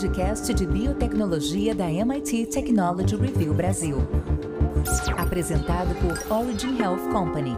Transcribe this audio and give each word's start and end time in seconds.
podcast 0.00 0.54
de 0.54 0.64
biotecnologia 0.64 1.74
da 1.74 1.84
MIT 1.84 2.46
Technology 2.46 3.16
Review 3.16 3.52
Brasil. 3.52 3.98
Apresentado 5.14 5.94
por 5.96 6.38
Origin 6.38 6.80
Health 6.80 7.12
Company. 7.12 7.54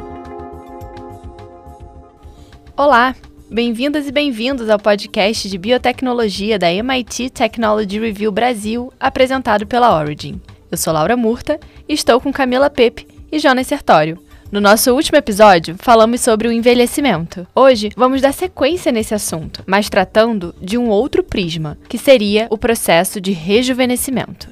Olá, 2.77 3.15
bem-vindas 3.49 4.09
e 4.09 4.11
bem-vindos 4.11 4.69
ao 4.69 4.81
podcast 4.81 5.49
de 5.49 5.57
biotecnologia 5.57 6.59
da 6.59 6.69
MIT 6.73 7.31
Technology 7.31 8.01
Review 8.01 8.33
Brasil, 8.33 8.93
apresentado 8.99 9.65
pela 9.65 9.97
Origin. 9.97 10.41
Eu 10.69 10.77
sou 10.77 10.93
Laura 10.93 11.17
Murta 11.17 11.61
estou 11.89 12.21
com 12.21 12.33
Camila 12.33 12.69
Pepe 12.69 13.07
e 13.31 13.39
Jonas 13.39 13.69
Sertório 13.69 14.19
no 14.53 14.61
nosso 14.61 14.93
último 14.93 15.17
episódio, 15.17 15.75
falamos 15.79 16.21
sobre 16.21 16.47
o 16.47 16.53
envelhecimento. 16.53 17.47
Hoje, 17.55 17.89
vamos 17.97 18.21
dar 18.21 18.35
sequência 18.35 18.93
nesse 18.93 19.15
assunto, 19.15 19.63
mas 19.67 19.89
tratando 19.89 20.55
de 20.61 20.77
um 20.77 20.91
outro 20.91 21.25
prisma, 21.25 21.79
que 21.89 21.97
seria 21.97 22.49
o 22.51 22.59
processo 22.59 23.19
de 23.19 23.33
rejuvenescimento. 23.33 24.51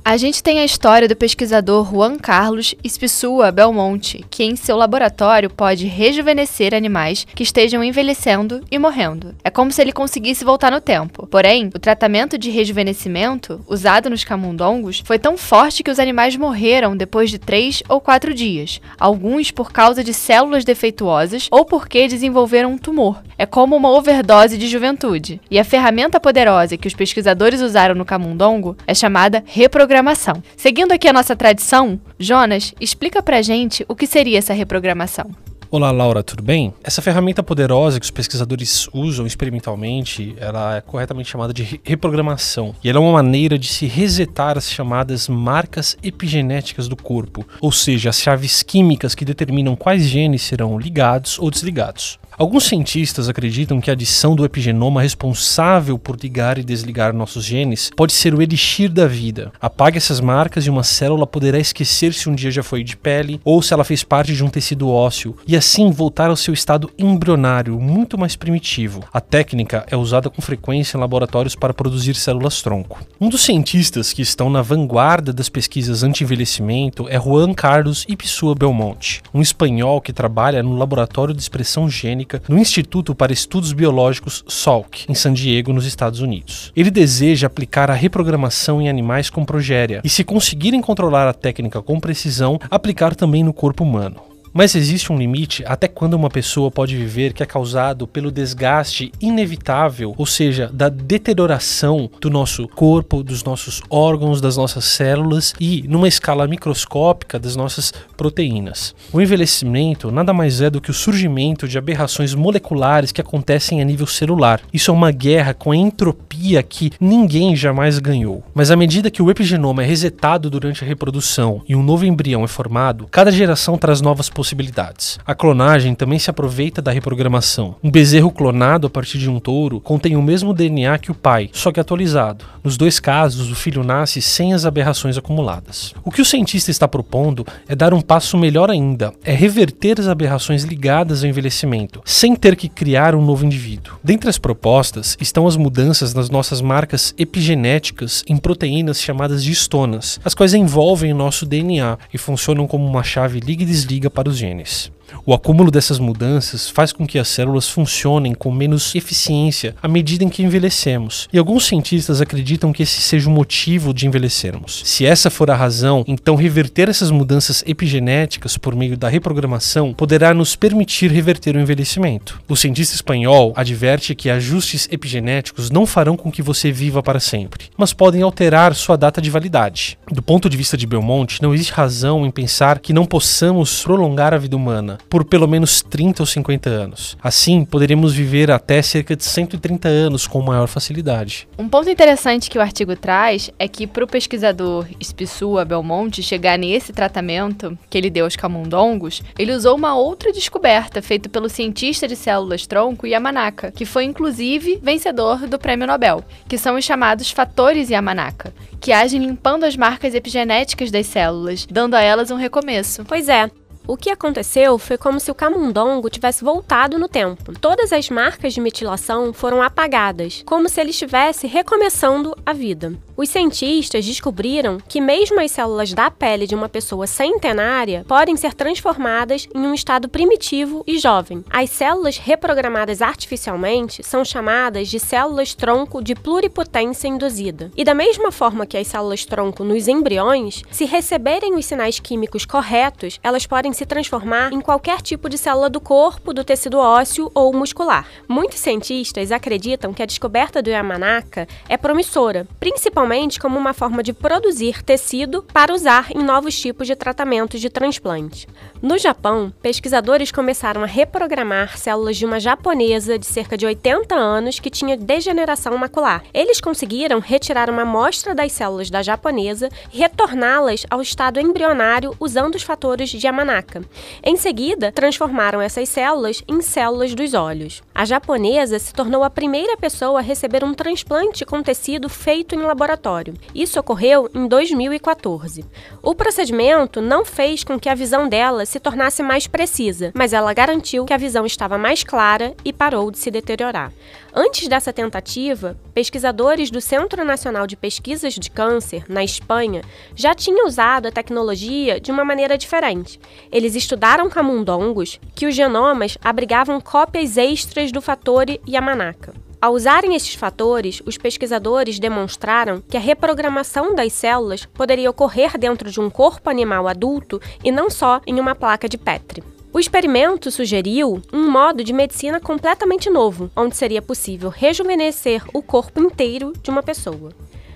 A 0.05 0.17
gente 0.17 0.43
tem 0.43 0.59
a 0.59 0.65
história 0.65 1.07
do 1.07 1.15
pesquisador 1.15 1.89
Juan 1.89 2.19
Carlos 2.19 2.75
Espissua 2.83 3.53
Belmonte, 3.53 4.25
que 4.29 4.43
em 4.43 4.57
seu 4.57 4.77
laboratório 4.77 5.49
pode 5.49 5.87
rejuvenescer 5.87 6.75
animais 6.75 7.25
que 7.25 7.45
estejam 7.45 7.85
envelhecendo 7.85 8.65
e 8.69 8.81
morrendo. 8.81 9.33
É 9.45 9.49
como 9.51 9.71
se 9.71 9.81
ele 9.81 9.93
conseguisse 9.93 10.45
voltar 10.45 10.73
no 10.73 10.81
tempo. 10.81 11.29
Porém, 11.29 11.71
o 11.73 11.79
tratamento 11.79 12.37
de 12.37 12.51
rejuvenescimento 12.51 13.65
usado 13.69 14.11
nos 14.11 14.25
camundongos 14.25 15.05
foi 15.07 15.21
tão 15.21 15.39
forte 15.39 15.85
que 15.85 15.91
os 15.91 16.01
animais 16.01 16.37
morreram 16.37 16.97
depois 16.97 17.31
de 17.31 17.39
três 17.39 17.81
ou 17.89 18.01
quatro 18.01 18.35
dias, 18.35 18.81
alguns 18.99 19.53
por 19.53 19.71
causa 19.71 20.03
de 20.03 20.13
células 20.13 20.65
defeituosas 20.65 21.47
ou 21.49 21.65
porque 21.65 22.09
desenvolveram 22.09 22.73
um 22.73 22.79
tumor. 22.79 23.23
É 23.39 23.47
como 23.47 23.77
uma 23.77 23.91
overdose 23.91 24.59
de 24.59 24.67
juventude. 24.67 25.41
E 25.49 25.61
a 25.61 25.65
ferramenta 25.65 26.19
poderosa 26.19 26.77
que 26.77 26.89
os 26.89 26.95
pesquisadores 26.95 27.61
usaram 27.61 27.95
no 27.95 28.05
camundongo 28.05 28.77
é 28.85 28.95
chamada 28.95 29.45
reprogramação 29.47 29.92
reprogramação. 29.93 30.43
Seguindo 30.57 30.93
aqui 30.93 31.07
a 31.07 31.13
nossa 31.13 31.37
tradição, 31.37 32.01
Jonas, 32.19 32.73
explica 32.81 33.23
pra 33.23 33.43
gente 33.43 33.85
o 33.87 33.95
que 33.95 34.07
seria 34.07 34.39
essa 34.39 34.55
reprogramação. 34.55 35.31
Olá, 35.71 35.91
Laura, 35.91 36.23
tudo 36.23 36.43
bem? 36.43 36.73
Essa 36.83 37.03
ferramenta 37.03 37.43
poderosa 37.43 37.99
que 37.99 38.05
os 38.05 38.11
pesquisadores 38.11 38.89
usam 38.93 39.27
experimentalmente, 39.27 40.35
ela 40.39 40.77
é 40.77 40.81
corretamente 40.81 41.31
chamada 41.31 41.53
de 41.53 41.81
reprogramação. 41.85 42.75
E 42.83 42.89
ela 42.89 42.99
é 42.99 43.01
uma 43.01 43.13
maneira 43.13 43.59
de 43.59 43.67
se 43.69 43.87
resetar 43.87 44.57
as 44.57 44.71
chamadas 44.71 45.29
marcas 45.29 45.97
epigenéticas 46.03 46.89
do 46.89 46.97
corpo, 46.97 47.47
ou 47.61 47.73
seja, 47.73 48.11
as 48.11 48.21
chaves 48.21 48.63
químicas 48.63 49.15
que 49.15 49.25
determinam 49.25 49.77
quais 49.77 50.05
genes 50.05 50.43
serão 50.43 50.79
ligados 50.79 51.39
ou 51.39 51.51
desligados. 51.51 52.19
Alguns 52.39 52.65
cientistas 52.65 53.29
acreditam 53.29 53.79
que 53.79 53.91
a 53.91 53.93
adição 53.93 54.35
do 54.35 54.45
epigenoma 54.45 55.03
responsável 55.03 55.99
por 55.99 56.17
ligar 56.17 56.57
e 56.57 56.65
desligar 56.65 57.13
nossos 57.13 57.45
genes 57.45 57.91
pode 57.95 58.13
ser 58.15 58.35
o 58.35 58.41
elixir 58.41 58.91
da 58.91 59.07
vida. 59.07 59.53
Apague 59.61 59.99
essas 59.99 60.19
marcas 60.19 60.67
e 60.67 60.71
uma 60.71 60.83
célula 60.83 61.27
poderá 61.27 61.59
esquecer 61.59 62.15
se 62.15 62.31
um 62.31 62.35
dia 62.35 62.51
já 62.51 62.63
foi 62.63 62.83
de 62.83 62.97
pele 62.97 63.39
ou 63.45 63.61
se 63.61 63.75
ela 63.75 63.85
fez 63.85 64.03
parte 64.03 64.35
de 64.35 64.43
um 64.43 64.49
tecido 64.49 64.89
ósseo 64.89 65.37
e 65.47 65.55
assim 65.55 65.91
voltar 65.91 66.31
ao 66.31 66.37
seu 66.37 66.55
estado 66.55 66.91
embrionário, 66.99 67.79
muito 67.79 68.17
mais 68.17 68.35
primitivo. 68.35 69.05
A 69.13 69.21
técnica 69.21 69.85
é 69.91 69.97
usada 69.97 70.31
com 70.31 70.41
frequência 70.41 70.97
em 70.97 71.01
laboratórios 71.01 71.55
para 71.55 71.75
produzir 71.75 72.15
células-tronco. 72.15 72.99
Um 73.21 73.29
dos 73.29 73.43
cientistas 73.43 74.13
que 74.13 74.23
estão 74.23 74.49
na 74.49 74.63
vanguarda 74.63 75.35
das 75.35 75.51
pesquisas 75.51 76.03
anti-envelhecimento 76.03 77.07
é 77.11 77.21
Juan 77.21 77.53
Carlos 77.53 78.07
Ipsua 78.09 78.55
Belmonte, 78.55 79.23
um 79.35 79.43
espanhol 79.43 80.01
que 80.01 80.15
trabalha 80.15 80.63
no 80.63 80.77
Laboratório 80.77 81.35
de 81.35 81.43
Expressão 81.43 81.91
Gênica 81.91 82.22
no 82.49 82.59
Instituto 82.59 83.15
para 83.15 83.33
Estudos 83.33 83.73
Biológicos 83.73 84.45
Salk, 84.49 85.05
em 85.09 85.15
San 85.15 85.33
Diego, 85.33 85.73
nos 85.73 85.87
Estados 85.87 86.21
Unidos. 86.21 86.73
Ele 86.75 86.91
deseja 86.91 87.47
aplicar 87.47 87.91
a 87.91 87.95
reprogramação 87.95 88.81
em 88.81 88.89
animais 88.89 89.31
com 89.31 89.45
progéria 89.45 90.01
e, 90.03 90.09
se 90.09 90.25
conseguirem 90.25 90.81
controlar 90.81 91.29
a 91.29 91.33
técnica 91.33 91.83
com 91.83 92.01
precisão, 92.01 92.59
aplicar 92.71 93.15
também 93.15 93.43
no 93.43 93.53
corpo 93.53 93.85
humano. 93.85 94.32
Mas 94.55 94.75
existe 94.75 95.11
um 95.11 95.17
limite 95.17 95.65
até 95.67 95.89
quando 95.89 96.13
uma 96.13 96.29
pessoa 96.29 96.71
pode 96.71 96.95
viver 96.95 97.33
que 97.33 97.43
é 97.43 97.47
causado 97.47 98.07
pelo 98.07 98.31
desgaste 98.31 99.11
inevitável, 99.19 100.15
ou 100.19 100.27
seja, 100.27 100.71
da 100.71 100.91
deterioração 100.91 102.11
do 102.21 102.29
nosso 102.29 102.69
corpo, 102.69 103.23
dos 103.23 103.43
nossos 103.43 103.81
órgãos, 103.89 104.43
das 104.43 104.59
nossas 104.59 104.85
células 104.85 105.55
e, 105.59 105.85
numa 105.89 106.07
escala 106.07 106.47
microscópica, 106.47 107.39
das 107.39 107.57
nossas 107.57 107.95
proteínas. 108.15 108.95
O 109.11 109.23
envelhecimento 109.23 110.11
nada 110.11 110.35
mais 110.35 110.61
é 110.61 110.69
do 110.69 110.83
que 110.83 110.91
o 110.91 110.95
surgimento 110.95 111.67
de 111.67 111.79
aberrações 111.79 112.35
moleculares 112.35 113.11
que 113.11 113.23
acontecem 113.23 113.81
a 113.81 113.85
nível 113.85 114.07
celular. 114.07 114.61
Isso 114.71 114.91
é 114.91 114.95
uma 114.95 115.11
guerra 115.11 115.55
com 115.55 115.71
a 115.71 115.77
entropia 115.77 116.63
que 116.63 116.93
ninguém 117.01 117.57
jamais 117.57 117.99
ganhou. 117.99 118.45
Mas 118.53 118.71
à 118.71 118.77
medida 118.77 119.11
que 119.11 119.23
o 119.23 119.31
epigenoma 119.31 119.83
é 119.83 119.87
resetado 119.87 120.51
durante 120.51 120.85
a 120.85 120.87
reprodução 120.87 121.63
e 121.67 121.75
um 121.75 121.83
novo 121.83 122.05
embrião 122.05 122.45
é 122.45 122.49
formado, 122.49 123.09
cada 123.11 123.33
geração 123.33 123.79
traz 123.79 124.03
novas 124.03 124.29
possibilidades 124.29 124.42
possibilidades. 124.43 125.21
A 125.25 125.37
clonagem 125.37 125.95
também 125.95 126.19
se 126.19 126.29
aproveita 126.29 126.83
da 126.83 126.91
reprogramação. 126.91 127.77
Um 127.83 127.91
bezerro 127.91 128.33
clonado 128.33 128.89
a 128.89 128.91
partir 128.91 129.19
de 129.19 129.31
um 129.31 129.39
touro 129.39 129.81
contém 129.81 130.17
o 130.17 130.23
mesmo 130.23 130.53
DNA 130.53 130.99
que 130.99 131.13
o 131.13 131.15
pai, 131.15 131.49
só 131.53 131.71
que 131.71 131.79
atualizado. 131.79 132.45
Nos 132.65 132.77
dois 132.77 132.99
casos, 132.99 133.53
o 133.53 133.55
filho 133.55 133.85
nasce 133.85 134.21
sem 134.21 134.53
as 134.53 134.67
aberrações 134.67 135.17
acumuladas. 135.17 135.95
O 136.05 136.11
que 136.11 136.21
o 136.21 136.25
cientista 136.25 136.73
está 136.73 136.89
propondo 136.89 137.47
é 137.69 137.77
dar 137.77 137.95
um 137.95 138.01
passo 138.01 138.37
melhor 138.37 138.69
ainda, 138.69 139.13
é 139.25 139.33
reverter 139.33 140.01
as 140.01 140.09
aberrações 140.09 140.65
ligadas 140.65 141.23
ao 141.23 141.31
envelhecimento, 141.31 142.01
sem 142.05 142.35
ter 142.35 142.57
que 142.57 142.69
criar 142.69 143.15
um 143.15 143.25
novo 143.25 143.47
indivíduo. 143.47 143.95
Dentre 144.03 144.29
as 144.29 144.39
propostas 144.39 145.17
estão 145.21 145.47
as 145.47 145.57
mudanças 145.57 146.15
nas 146.15 146.29
nossas 146.31 146.61
marcas 146.61 147.15
epigenéticas 147.17 148.25
em 148.27 148.37
proteínas 148.37 149.01
chamadas 149.01 149.45
de 149.45 149.53
histonas, 149.53 150.19
as 150.25 150.35
quais 150.35 150.53
envolvem 150.53 151.13
o 151.13 151.17
nosso 151.17 151.47
DNA 151.47 151.97
e 152.13 152.19
funcionam 152.19 152.67
como 152.67 152.85
uma 152.85 153.05
chave 153.05 153.39
liga 153.39 153.63
e 153.63 153.67
desliga 153.67 154.11
para 154.11 154.29
os 154.29 154.32
genes. 154.39 154.91
O 155.25 155.33
acúmulo 155.33 155.71
dessas 155.71 155.99
mudanças 155.99 156.69
faz 156.69 156.93
com 156.93 157.07
que 157.07 157.19
as 157.19 157.29
células 157.29 157.69
funcionem 157.69 158.35
com 158.35 158.51
menos 158.51 158.95
eficiência 158.95 159.75
à 159.83 159.89
medida 159.89 160.25
em 160.25 160.29
que 160.29 160.43
envelhecemos, 160.43 161.29
e 161.33 161.39
alguns 161.39 161.67
cientistas 161.67 162.21
acreditam 162.21 162.73
que 162.73 162.83
esse 162.83 163.01
seja 163.01 163.29
o 163.29 163.33
motivo 163.33 163.95
de 163.95 164.07
envelhecermos. 164.07 164.83
Se 164.85 165.07
essa 165.07 165.31
for 165.31 165.51
a 165.51 165.55
razão, 165.55 166.05
então 166.07 166.35
reverter 166.35 166.89
essas 166.89 167.11
mudanças 167.11 167.63
epigenéticas 167.67 168.57
por 168.57 168.75
meio 168.75 168.97
da 168.97 169.09
reprogramação 169.09 169.95
poderá 169.95 170.35
nos 170.35 170.57
permitir 170.57 171.11
reverter 171.11 171.57
o 171.57 171.61
envelhecimento. 171.61 172.41
O 172.49 172.57
cientista 172.57 172.95
espanhol 172.95 173.53
adverte 173.57 174.15
que 174.15 174.31
ajustes 174.31 174.89
epigenéticos 174.91 175.71
não 175.71 175.87
farão 175.87 176.17
com 176.17 176.31
que 176.31 176.43
você 176.43 176.73
viva 176.73 177.03
para 177.03 177.21
sempre, 177.21 177.67
mas 177.77 177.93
podem 177.93 178.23
alterar 178.23 178.75
sua 178.75 178.97
data 178.97 179.21
de 179.21 179.31
validade. 179.31 179.99
Do 180.11 180.23
ponto 180.23 180.49
de 180.49 180.57
vista 180.57 180.77
de 180.77 180.87
Belmonte, 180.87 181.43
não 181.43 181.55
existe 181.55 181.73
razão 181.73 182.27
em 182.27 182.31
pensar 182.31 182.79
que 182.79 182.93
não 182.93 183.05
possamos 183.05 183.83
prolongar 183.83 184.35
a 184.35 184.39
vida 184.39 184.57
humana, 184.57 184.99
por 185.09 185.25
pelo 185.25 185.47
menos 185.47 185.83
30 185.83 186.23
ou 186.23 186.27
50 186.27 186.71
anos. 186.71 187.17
Assim, 187.23 187.65
poderíamos 187.65 188.15
viver 188.15 188.51
até 188.51 188.81
cerca 188.83 189.15
de 189.17 189.25
130 189.25 189.89
anos 189.89 190.27
com 190.27 190.41
maior 190.41 190.67
facilidade. 190.67 191.49
Um 191.59 191.69
ponto 191.69 191.89
interessante 191.89 192.51
que 192.51 192.59
o 192.59 192.63
artigo 192.63 192.97
traz 192.97 193.51
é 193.59 193.69
que 193.69 193.87
para 193.87 194.05
o 194.05 194.07
pesquisador 194.07 194.87
Spissua 195.03 195.65
Belmonte 195.65 196.23
chegar 196.23 196.59
nesse 196.59 196.93
tratamento 196.93 197.77
que 197.91 197.99
ele 197.99 198.11
deu 198.11 198.25
aos 198.25 198.37
camundongos, 198.37 199.23
ele 199.39 199.53
usou 199.53 199.77
uma 199.77 199.95
outra 199.95 200.33
descoberta 200.33 201.03
feita 201.03 201.29
pelo 201.29 201.49
cientista 201.49 202.09
de 202.09 202.17
células-tronco 202.17 203.07
Yamanaka, 203.07 203.71
que 203.71 203.85
foi 203.85 204.05
inclusive 204.05 204.81
vencedor 204.83 205.47
do 205.47 205.59
Prêmio 205.59 205.87
Nobel, 205.87 206.25
que 206.49 206.59
são 206.59 206.77
os 206.77 206.85
chamados 206.85 207.31
fatores 207.31 207.91
Yamanaka, 207.91 208.53
que 208.81 208.93
agem 208.93 209.21
limpando 209.21 209.65
as 209.65 209.77
marcas 209.77 210.15
epigenéticas 210.15 210.91
das 210.91 211.07
células, 211.07 211.67
dando 211.71 211.95
a 211.95 212.03
elas 212.03 212.31
um 212.31 212.37
recomeço. 212.37 213.05
Pois 213.05 213.29
é, 213.29 213.51
o 213.87 213.97
que 213.97 214.11
aconteceu 214.11 214.79
foi 214.79 214.97
como 214.97 215.19
se 215.19 215.31
o 215.31 215.35
camundongo 215.35 216.09
tivesse 216.09 216.45
voltado 216.45 216.99
no 216.99 217.09
tempo. 217.09 217.59
Todas 217.59 217.93
as 217.93 218.09
marcas 218.11 218.55
de 218.55 218.61
metilação 218.61 219.33
foram 219.33 219.63
apagadas, 219.63 220.43
como 220.47 220.69
se 220.69 220.81
ele 220.81 220.91
estivesse 220.91 221.47
recomeçando 221.47 222.37
a 222.45 222.53
vida. 222.53 222.93
Os 223.23 223.29
cientistas 223.29 224.05
descobriram 224.05 224.79
que 224.89 225.01
mesmo 225.01 225.39
as 225.39 225.53
células 225.53 225.93
da 225.93 226.11
pele 226.11 226.45
de 226.45 226.57
uma 226.57 226.69
pessoa 226.69 227.07
centenária 227.07 228.05
podem 228.09 228.37
ser 228.37 228.53
transformadas 228.53 229.49
em 229.55 229.61
um 229.61 229.73
estado 229.73 230.09
primitivo 230.09 230.83
e 230.89 230.99
jovem. 230.99 231.45
As 231.49 231.71
células 231.71 232.19
reprogramadas 232.19 233.01
artificialmente 233.01 234.03
são 234.03 234.25
chamadas 234.25 234.89
de 234.89 234.99
células 234.99 235.55
tronco 235.55 236.03
de 236.03 236.17
pluripotência 236.17 237.07
induzida. 237.07 237.71
E 237.77 237.85
da 237.85 237.95
mesma 237.95 238.33
forma 238.33 238.67
que 238.67 238.77
as 238.77 238.89
células 238.89 239.25
tronco 239.25 239.63
nos 239.63 239.87
embriões, 239.87 240.65
se 240.69 240.85
receberem 240.85 241.55
os 241.55 241.65
sinais 241.65 242.01
químicos 242.01 242.45
corretos, 242.45 243.21
elas 243.23 243.47
podem 243.47 243.63
podem 243.63 243.73
se 243.73 243.87
transformar 243.87 244.53
em 244.53 244.61
qualquer 244.61 245.01
tipo 245.01 245.29
de 245.29 245.39
célula 245.39 245.71
do 245.71 245.81
corpo, 245.81 246.35
do 246.35 246.43
tecido 246.43 246.81
ósseo 246.81 247.31
ou 247.33 247.53
muscular. 247.53 248.05
Muitos 248.27 248.59
cientistas 248.59 249.31
acreditam 249.31 249.95
que 249.95 250.03
a 250.03 250.07
descoberta 250.07 250.61
do 250.61 250.71
Yamanaka 250.71 251.47
é 251.69 251.77
promissora, 251.77 252.49
principalmente 252.59 253.12
como 253.39 253.59
uma 253.59 253.75
forma 253.75 254.03
de 254.03 254.13
produzir 254.13 254.83
tecido 254.83 255.43
para 255.53 255.75
usar 255.75 256.11
em 256.11 256.23
novos 256.23 256.59
tipos 256.59 256.87
de 256.87 256.97
tratamentos 256.97 257.61
de 257.61 257.69
transplante. 257.69 258.49
No 258.83 258.99
Japão, 258.99 259.53
pesquisadores 259.63 260.33
começaram 260.33 260.83
a 260.83 260.87
reprogramar 260.87 261.79
células 261.79 262.17
de 262.17 262.27
uma 262.27 262.41
japonesa 262.41 263.17
de 263.17 263.25
cerca 263.25 263.57
de 263.57 263.65
80 263.65 264.13
anos 264.13 264.59
que 264.59 264.69
tinha 264.69 264.97
degeneração 264.97 265.79
macular. 265.79 266.25
Eles 266.35 266.61
conseguiram 266.61 267.21
retirar 267.21 267.71
uma 267.71 267.83
amostra 267.83 268.35
das 268.35 268.51
células 268.51 268.91
da 268.91 269.01
japonesa 269.01 269.69
e 269.93 269.99
retorná-las 269.99 270.85
ao 270.91 271.01
estado 271.01 271.39
embrionário 271.39 272.17
usando 272.19 272.57
os 272.57 272.65
fatores 272.65 273.09
de 273.11 273.25
Yamanaka. 273.25 273.85
Em 274.21 274.37
seguida, 274.37 274.91
transformaram 274.91 275.63
essas 275.63 275.89
células 275.89 276.43
em 276.49 276.61
células 276.61 277.15
dos 277.15 277.35
olhos. 277.35 277.85
A 277.95 278.05
japonesa 278.05 278.81
se 278.81 278.93
tornou 278.93 279.23
a 279.23 279.31
primeira 279.31 279.77
pessoa 279.77 280.19
a 280.19 280.23
receber 280.23 280.65
um 280.65 280.75
transplante 280.75 281.45
com 281.45 281.63
tecido 281.63 282.09
feito 282.09 282.57
em 282.57 282.63
laboratório. 282.63 283.35
Isso 283.55 283.79
ocorreu 283.79 284.29
em 284.35 284.49
2014. 284.49 285.65
O 286.03 286.17
procedimento 286.17 287.01
não 287.01 287.25
fez 287.25 287.63
com 287.63 287.79
que 287.79 287.89
a 287.89 287.95
visão 287.95 288.29
dela 288.29 288.67
se 288.73 288.81
tornasse 288.81 289.23
mais 289.23 289.47
precisa, 289.47 290.11
mas 290.15 290.33
ela 290.33 290.55
garantiu 290.55 291.05
que 291.05 291.13
a 291.13 291.19
visão 291.19 291.45
estava 291.45 291.77
mais 291.77 292.03
clara 292.03 292.55
e 292.65 292.73
parou 292.73 293.11
de 293.11 293.19
se 293.19 293.31
deteriorar. 293.31 293.93
Antes 294.35 294.67
dessa 294.67 294.95
tentativa, 294.95 295.77
pesquisadores 295.93 296.71
do 296.71 296.81
Centro 296.81 297.23
Nacional 297.23 297.67
de 297.67 297.77
Pesquisas 297.77 298.33
de 298.33 298.51
Câncer, 298.51 299.05
na 299.11 299.23
Espanha, 299.23 299.83
já 300.17 300.35
tinham 300.35 300.67
usado 300.67 301.07
a 301.07 301.13
tecnologia 301.13 302.01
de 302.01 302.11
uma 302.11 302.25
maneira 302.25 302.57
diferente. 302.57 303.21
Eles 303.53 303.75
estudaram 303.75 304.31
camundongos 304.31 305.21
que 305.35 305.45
os 305.47 305.55
genomas 305.55 306.17
abrigavam 306.25 306.81
cópias 306.81 307.37
extras 307.37 307.93
do 307.93 308.01
fator 308.01 308.47
Yamanaka. 308.67 309.35
Ao 309.63 309.73
usarem 309.75 310.17
esses 310.17 310.35
fatores, 310.35 311.01
os 311.07 311.17
pesquisadores 311.17 312.01
demonstraram 312.01 312.81
que 312.81 312.97
a 312.97 313.01
reprogramação 313.01 313.95
das 313.95 314.13
células 314.13 314.67
poderia 314.67 315.09
ocorrer 315.09 315.57
dentro 315.57 315.89
de 315.89 316.01
um 316.01 316.11
corpo 316.11 316.51
animal 316.51 316.89
adulto 316.89 317.41
e 317.63 317.71
não 317.71 317.89
só 317.89 318.21
em 318.27 318.41
uma 318.41 318.57
placa 318.57 318.89
de 318.89 318.99
Petri. 318.99 319.41
O 319.73 319.79
experimento 319.79 320.51
sugeriu 320.51 321.23
um 321.33 321.49
modo 321.49 321.85
de 321.85 321.93
medicina 321.93 322.41
completamente 322.41 323.09
novo, 323.09 323.53
onde 323.55 323.77
seria 323.77 324.03
possível 324.03 324.51
rejuvenescer 324.51 325.45
o 325.55 325.63
corpo 325.63 326.01
inteiro 326.01 326.53
de 326.61 326.69
uma 326.69 326.83
pessoa. 326.83 327.31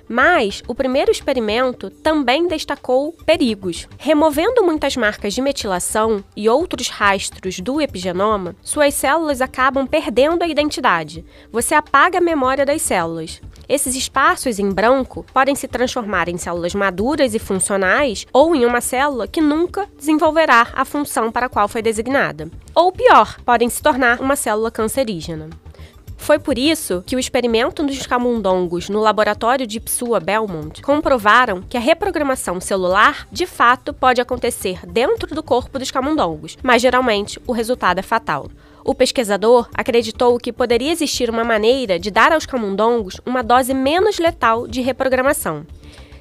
Mas 0.08 0.62
o 0.68 0.74
primeiro 0.74 1.10
experimento 1.10 1.90
também 1.90 2.46
destacou 2.46 3.12
perigos. 3.24 3.88
Removendo 3.98 4.62
muitas 4.62 4.96
marcas 4.96 5.34
de 5.34 5.42
metilação 5.42 6.22
e 6.36 6.48
outros 6.48 6.88
rastros 6.88 7.60
do 7.60 7.80
epigenoma, 7.80 8.54
suas 8.62 8.94
células 8.94 9.40
acabam 9.40 9.86
perdendo 9.86 10.42
a 10.42 10.48
identidade. 10.48 11.24
Você 11.50 11.74
apaga 11.74 12.18
a 12.18 12.20
memória 12.20 12.64
das 12.64 12.82
células. 12.82 13.40
Esses 13.68 13.96
espaços 13.96 14.60
em 14.60 14.70
branco 14.70 15.26
podem 15.34 15.56
se 15.56 15.66
transformar 15.66 16.28
em 16.28 16.36
células 16.36 16.72
maduras 16.72 17.34
e 17.34 17.38
funcionais 17.38 18.24
ou 18.32 18.54
em 18.54 18.64
uma 18.64 18.80
célula 18.80 19.26
que 19.26 19.40
nunca 19.40 19.88
desenvolverá 19.98 20.68
a 20.72 20.84
função 20.84 21.32
para 21.32 21.46
a 21.46 21.48
qual 21.48 21.66
foi 21.66 21.82
designada. 21.82 22.48
Ou 22.74 22.92
pior, 22.92 23.40
podem 23.44 23.68
se 23.68 23.82
tornar 23.82 24.20
uma 24.20 24.36
célula 24.36 24.70
cancerígena. 24.70 25.50
Foi 26.16 26.38
por 26.38 26.58
isso 26.58 27.04
que 27.06 27.14
o 27.14 27.18
experimento 27.18 27.84
dos 27.84 28.06
camundongos 28.06 28.88
no 28.88 29.00
laboratório 29.00 29.66
de 29.66 29.78
Psua 29.78 30.18
Belmont 30.18 30.82
comprovaram 30.82 31.62
que 31.62 31.76
a 31.76 31.80
reprogramação 31.80 32.60
celular 32.60 33.28
de 33.30 33.46
fato 33.46 33.94
pode 33.94 34.20
acontecer 34.20 34.84
dentro 34.86 35.34
do 35.34 35.42
corpo 35.42 35.78
dos 35.78 35.90
camundongos, 35.90 36.58
mas 36.62 36.82
geralmente 36.82 37.40
o 37.46 37.52
resultado 37.52 37.98
é 37.98 38.02
fatal. 38.02 38.48
O 38.84 38.94
pesquisador 38.94 39.68
acreditou 39.74 40.38
que 40.38 40.52
poderia 40.52 40.92
existir 40.92 41.28
uma 41.28 41.44
maneira 41.44 41.98
de 41.98 42.10
dar 42.10 42.32
aos 42.32 42.46
camundongos 42.46 43.20
uma 43.26 43.42
dose 43.42 43.74
menos 43.74 44.18
letal 44.18 44.66
de 44.66 44.80
reprogramação. 44.80 45.66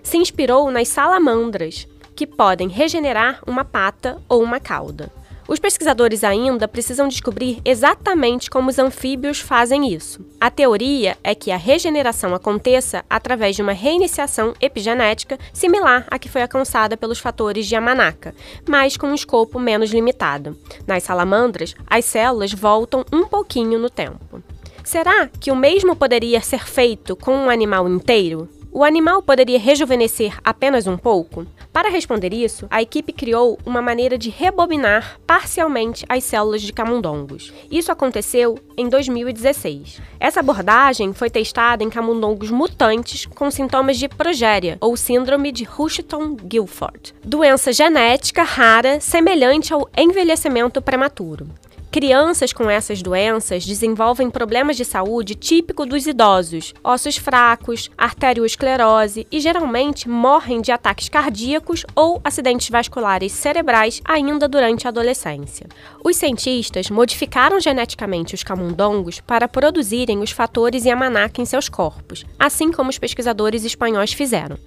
Se 0.03 0.17
inspirou 0.17 0.69
nas 0.69 0.87
salamandras, 0.87 1.87
que 2.15 2.25
podem 2.25 2.67
regenerar 2.67 3.39
uma 3.45 3.65
pata 3.65 4.21
ou 4.29 4.41
uma 4.41 4.59
cauda. 4.59 5.11
Os 5.47 5.59
pesquisadores 5.59 6.23
ainda 6.23 6.67
precisam 6.67 7.07
descobrir 7.07 7.61
exatamente 7.63 8.49
como 8.49 8.69
os 8.69 8.79
anfíbios 8.79 9.39
fazem 9.39 9.93
isso. 9.93 10.25
A 10.41 10.49
teoria 10.49 11.15
é 11.23 11.35
que 11.35 11.51
a 11.51 11.57
regeneração 11.57 12.33
aconteça 12.33 13.05
através 13.07 13.55
de 13.55 13.61
uma 13.61 13.71
reiniciação 13.71 14.55
epigenética 14.59 15.37
similar 15.53 16.07
à 16.09 16.17
que 16.17 16.29
foi 16.29 16.41
alcançada 16.41 16.97
pelos 16.97 17.19
fatores 17.19 17.67
de 17.67 17.75
Yamanaka, 17.75 18.33
mas 18.67 18.97
com 18.97 19.07
um 19.07 19.15
escopo 19.15 19.59
menos 19.59 19.91
limitado. 19.91 20.57
Nas 20.87 21.03
salamandras, 21.03 21.75
as 21.85 22.05
células 22.05 22.51
voltam 22.51 23.05
um 23.13 23.25
pouquinho 23.25 23.77
no 23.77 23.89
tempo. 23.89 24.41
Será 24.83 25.27
que 25.27 25.51
o 25.51 25.55
mesmo 25.55 25.95
poderia 25.95 26.41
ser 26.41 26.65
feito 26.65 27.15
com 27.15 27.35
um 27.35 27.49
animal 27.49 27.87
inteiro? 27.87 28.49
O 28.77 28.83
animal 28.83 29.21
poderia 29.21 29.57
rejuvenescer 29.57 30.37
apenas 30.43 30.85
um 30.85 30.97
pouco? 30.97 31.47
Para 31.71 31.87
responder 31.89 32.33
isso, 32.33 32.67
a 32.69 32.81
equipe 32.81 33.13
criou 33.13 33.57
uma 33.65 33.81
maneira 33.81 34.17
de 34.17 34.29
rebobinar 34.29 35.17
parcialmente 35.25 36.05
as 36.09 36.25
células 36.25 36.61
de 36.61 36.73
camundongos. 36.73 37.53
Isso 37.71 37.89
aconteceu 37.89 38.59
em 38.75 38.89
2016. 38.89 40.01
Essa 40.19 40.41
abordagem 40.41 41.13
foi 41.13 41.29
testada 41.29 41.85
em 41.85 41.89
camundongos 41.89 42.51
mutantes 42.51 43.25
com 43.25 43.49
sintomas 43.49 43.97
de 43.97 44.09
progéria, 44.09 44.77
ou 44.81 44.97
síndrome 44.97 45.53
de 45.53 45.63
Rushton-Gilford, 45.63 47.15
doença 47.23 47.71
genética 47.71 48.43
rara 48.43 48.99
semelhante 48.99 49.73
ao 49.73 49.89
envelhecimento 49.95 50.81
prematuro. 50.81 51.47
Crianças 51.95 52.51
com 52.51 52.69
essas 52.69 53.01
doenças 53.01 53.65
desenvolvem 53.65 54.29
problemas 54.29 54.75
de 54.75 54.83
saúde 54.83 55.33
típico 55.33 55.85
dos 55.85 56.05
idosos, 56.05 56.73
ossos 56.83 57.15
fracos, 57.15 57.89
arteriosclerose 57.97 59.25
e 59.31 59.39
geralmente 59.39 60.09
morrem 60.09 60.59
de 60.59 60.73
ataques 60.73 61.07
cardíacos 61.07 61.85
ou 61.95 62.19
acidentes 62.21 62.69
vasculares 62.69 63.31
cerebrais 63.31 64.01
ainda 64.03 64.45
durante 64.45 64.85
a 64.85 64.89
adolescência. 64.89 65.67
Os 66.03 66.17
cientistas 66.17 66.89
modificaram 66.89 67.61
geneticamente 67.61 68.35
os 68.35 68.43
camundongos 68.43 69.21
para 69.21 69.47
produzirem 69.47 70.19
os 70.19 70.31
fatores 70.31 70.83
Yamanaka 70.83 71.41
em 71.41 71.45
seus 71.45 71.69
corpos, 71.69 72.25
assim 72.37 72.73
como 72.73 72.89
os 72.89 72.99
pesquisadores 72.99 73.63
espanhóis 73.63 74.11
fizeram. 74.11 74.57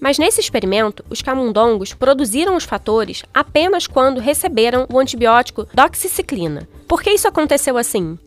Mas 0.00 0.18
nesse 0.18 0.40
experimento, 0.40 1.04
os 1.10 1.22
camundongos 1.22 1.92
produziram 1.92 2.56
os 2.56 2.64
fatores 2.64 3.24
apenas 3.34 3.86
quando 3.86 4.20
receberam 4.20 4.86
o 4.92 4.98
antibiótico 4.98 5.66
doxiciclina. 5.74 6.68
Por 6.86 7.02
que 7.02 7.10
isso 7.10 7.26
aconteceu 7.26 7.76
assim? 7.76 8.18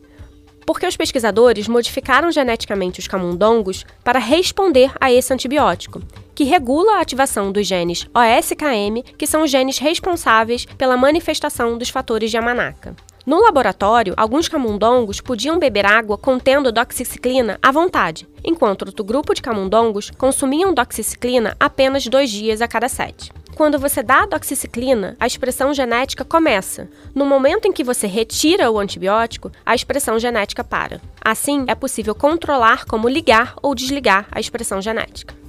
Porque 0.66 0.86
os 0.86 0.96
pesquisadores 0.96 1.66
modificaram 1.66 2.30
geneticamente 2.30 3.00
os 3.00 3.08
camundongos 3.08 3.84
para 4.04 4.18
responder 4.18 4.92
a 5.00 5.10
esse 5.10 5.32
antibiótico, 5.32 6.00
que 6.34 6.44
regula 6.44 6.96
a 6.96 7.00
ativação 7.00 7.50
dos 7.50 7.66
genes 7.66 8.06
OSKM, 8.14 9.02
que 9.18 9.26
são 9.26 9.42
os 9.42 9.50
genes 9.50 9.78
responsáveis 9.78 10.64
pela 10.64 10.96
manifestação 10.96 11.76
dos 11.76 11.88
fatores 11.88 12.30
de 12.30 12.36
Yamanaka. 12.36 12.94
No 13.24 13.40
laboratório, 13.40 14.14
alguns 14.16 14.48
camundongos 14.48 15.20
podiam 15.20 15.58
beber 15.58 15.86
água 15.86 16.18
contendo 16.18 16.72
doxiciclina 16.72 17.56
à 17.62 17.70
vontade, 17.70 18.26
enquanto 18.44 18.82
outro 18.84 19.04
grupo 19.04 19.32
de 19.32 19.40
camundongos 19.40 20.10
consumiam 20.10 20.74
doxiciclina 20.74 21.56
apenas 21.60 22.04
dois 22.06 22.30
dias 22.30 22.60
a 22.60 22.66
cada 22.66 22.88
sete. 22.88 23.32
Quando 23.54 23.78
você 23.78 24.02
dá 24.02 24.22
a 24.22 24.26
doxiciclina, 24.26 25.16
a 25.20 25.26
expressão 25.26 25.72
genética 25.72 26.24
começa. 26.24 26.88
No 27.14 27.24
momento 27.24 27.68
em 27.68 27.72
que 27.72 27.84
você 27.84 28.08
retira 28.08 28.70
o 28.70 28.78
antibiótico, 28.78 29.52
a 29.64 29.74
expressão 29.74 30.18
genética 30.18 30.64
para. 30.64 31.00
Assim, 31.24 31.64
é 31.68 31.74
possível 31.74 32.14
controlar 32.14 32.86
como 32.86 33.08
ligar 33.08 33.54
ou 33.62 33.74
desligar 33.74 34.26
a 34.32 34.40
expressão 34.40 34.80
genética. 34.80 35.41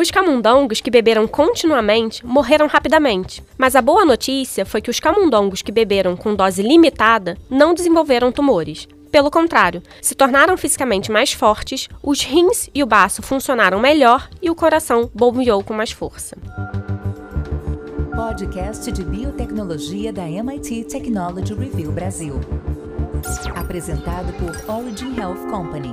Os 0.00 0.12
camundongos 0.12 0.80
que 0.80 0.92
beberam 0.92 1.26
continuamente 1.26 2.24
morreram 2.24 2.68
rapidamente, 2.68 3.42
mas 3.58 3.74
a 3.74 3.82
boa 3.82 4.04
notícia 4.04 4.64
foi 4.64 4.80
que 4.80 4.90
os 4.90 5.00
camundongos 5.00 5.60
que 5.60 5.72
beberam 5.72 6.16
com 6.16 6.36
dose 6.36 6.62
limitada 6.62 7.36
não 7.50 7.74
desenvolveram 7.74 8.30
tumores. 8.30 8.86
Pelo 9.10 9.28
contrário, 9.28 9.82
se 10.00 10.14
tornaram 10.14 10.56
fisicamente 10.56 11.10
mais 11.10 11.32
fortes, 11.32 11.88
os 12.00 12.22
rins 12.22 12.70
e 12.72 12.80
o 12.80 12.86
baço 12.86 13.22
funcionaram 13.22 13.80
melhor 13.80 14.30
e 14.40 14.48
o 14.48 14.54
coração 14.54 15.10
bombeou 15.12 15.64
com 15.64 15.74
mais 15.74 15.90
força. 15.90 16.36
Podcast 18.14 18.92
de 18.92 19.02
Biotecnologia 19.02 20.12
da 20.12 20.30
MIT 20.30 20.84
Technology 20.84 21.54
Review 21.54 21.90
Brasil. 21.90 22.38
Apresentado 23.56 24.32
por 24.34 24.72
Origin 24.72 25.18
Health 25.18 25.50
Company. 25.50 25.92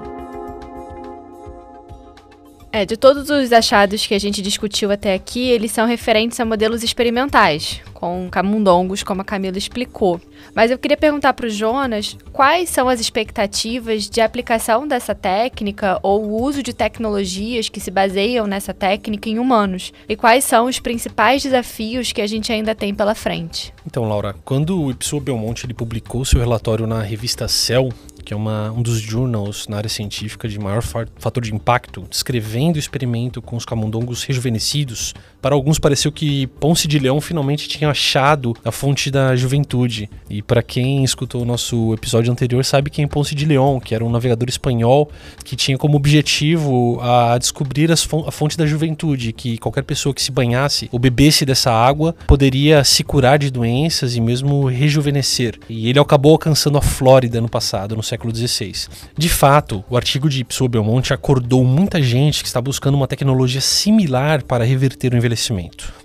É, 2.75 2.85
de 2.85 2.97
todos 2.97 3.29
os 3.29 3.53
achados 3.53 4.05
que 4.05 4.13
a 4.13 4.19
gente 4.19 4.41
discutiu 4.41 4.91
até 4.91 5.13
aqui, 5.13 5.47
eles 5.47 5.71
são 5.71 5.87
referentes 5.87 6.37
a 6.41 6.43
modelos 6.43 6.83
experimentais, 6.83 7.79
com 7.93 8.27
camundongos, 8.29 9.01
como 9.01 9.21
a 9.21 9.23
Camila 9.23 9.57
explicou. 9.57 10.19
Mas 10.53 10.69
eu 10.69 10.77
queria 10.77 10.97
perguntar 10.97 11.31
para 11.31 11.45
o 11.45 11.49
Jonas 11.49 12.17
quais 12.33 12.67
são 12.69 12.89
as 12.89 12.99
expectativas 12.99 14.09
de 14.09 14.19
aplicação 14.19 14.85
dessa 14.85 15.15
técnica 15.15 15.97
ou 16.03 16.25
o 16.25 16.43
uso 16.43 16.61
de 16.61 16.73
tecnologias 16.73 17.69
que 17.69 17.79
se 17.79 17.89
baseiam 17.89 18.45
nessa 18.45 18.73
técnica 18.73 19.29
em 19.29 19.39
humanos 19.39 19.93
e 20.09 20.17
quais 20.17 20.43
são 20.43 20.65
os 20.65 20.77
principais 20.77 21.43
desafios 21.43 22.11
que 22.11 22.21
a 22.21 22.27
gente 22.27 22.51
ainda 22.51 22.75
tem 22.75 22.93
pela 22.93 23.15
frente. 23.15 23.73
Então, 23.87 24.03
Laura, 24.03 24.35
quando 24.43 24.81
o 24.81 24.91
Ipsua 24.91 25.21
Belmonte 25.21 25.65
ele 25.65 25.73
publicou 25.73 26.25
seu 26.25 26.41
relatório 26.41 26.85
na 26.85 27.01
revista 27.01 27.47
Cell, 27.47 27.87
que 28.25 28.33
é 28.33 28.35
uma, 28.35 28.71
um 28.71 28.81
dos 28.81 28.99
journals 28.99 29.67
na 29.67 29.77
área 29.77 29.89
científica 29.89 30.49
de 30.49 30.57
maior 30.59 30.81
fator 30.81 31.43
de 31.43 31.53
impacto, 31.53 32.07
descrevendo 32.09 32.77
o 32.77 32.79
experimento 32.79 33.39
com 33.41 33.55
os 33.55 33.63
camundongos 33.63 34.23
rejuvenescidos. 34.23 35.13
Para 35.45 35.53
alguns 35.53 35.77
pareceu 35.77 36.11
que 36.11 36.47
Ponce 36.59 36.87
de 36.87 36.97
Leão 36.97 37.21
finalmente 37.21 37.69
tinha 37.69 37.91
achado 37.91 38.55
a 38.65 38.71
fonte 38.71 39.11
da 39.11 39.35
juventude. 39.35 40.09
E 40.27 40.41
para 40.41 40.63
quem 40.63 41.03
escutou 41.03 41.43
o 41.43 41.45
nosso 41.45 41.93
episódio 41.93 42.31
anterior 42.31 42.65
sabe 42.65 42.89
quem 42.89 43.05
é 43.05 43.07
Ponce 43.07 43.35
de 43.35 43.45
Leão, 43.45 43.79
que 43.79 43.93
era 43.93 44.03
um 44.03 44.09
navegador 44.09 44.49
espanhol 44.49 45.07
que 45.43 45.55
tinha 45.55 45.77
como 45.77 45.97
objetivo 45.97 46.99
a 46.99 47.37
descobrir 47.37 47.91
a 47.91 48.31
fonte 48.31 48.57
da 48.57 48.65
juventude, 48.65 49.31
que 49.33 49.59
qualquer 49.59 49.83
pessoa 49.83 50.15
que 50.15 50.21
se 50.23 50.31
banhasse 50.31 50.89
ou 50.91 50.97
bebesse 50.97 51.45
dessa 51.45 51.71
água 51.71 52.15
poderia 52.25 52.83
se 52.83 53.03
curar 53.03 53.37
de 53.37 53.51
doenças 53.51 54.15
e 54.15 54.21
mesmo 54.21 54.65
rejuvenescer. 54.65 55.59
E 55.69 55.87
ele 55.87 55.99
acabou 55.99 56.31
alcançando 56.31 56.79
a 56.79 56.81
Flórida 56.81 57.39
no 57.39 57.47
passado, 57.47 57.95
no 57.95 58.01
século 58.01 58.35
XVI. 58.35 58.87
De 59.15 59.29
fato, 59.29 59.85
o 59.91 59.95
artigo 59.95 60.27
de 60.27 60.41
Ipsua 60.41 60.67
Belmonte 60.67 61.13
acordou 61.13 61.63
muita 61.63 62.01
gente 62.01 62.41
que 62.41 62.47
está 62.47 62.59
buscando 62.59 62.95
uma 62.95 63.07
tecnologia 63.07 63.61
similar 63.61 64.43
para 64.43 64.63
reverter 64.63 65.13
o 65.13 65.15
envelhecimento. 65.15 65.34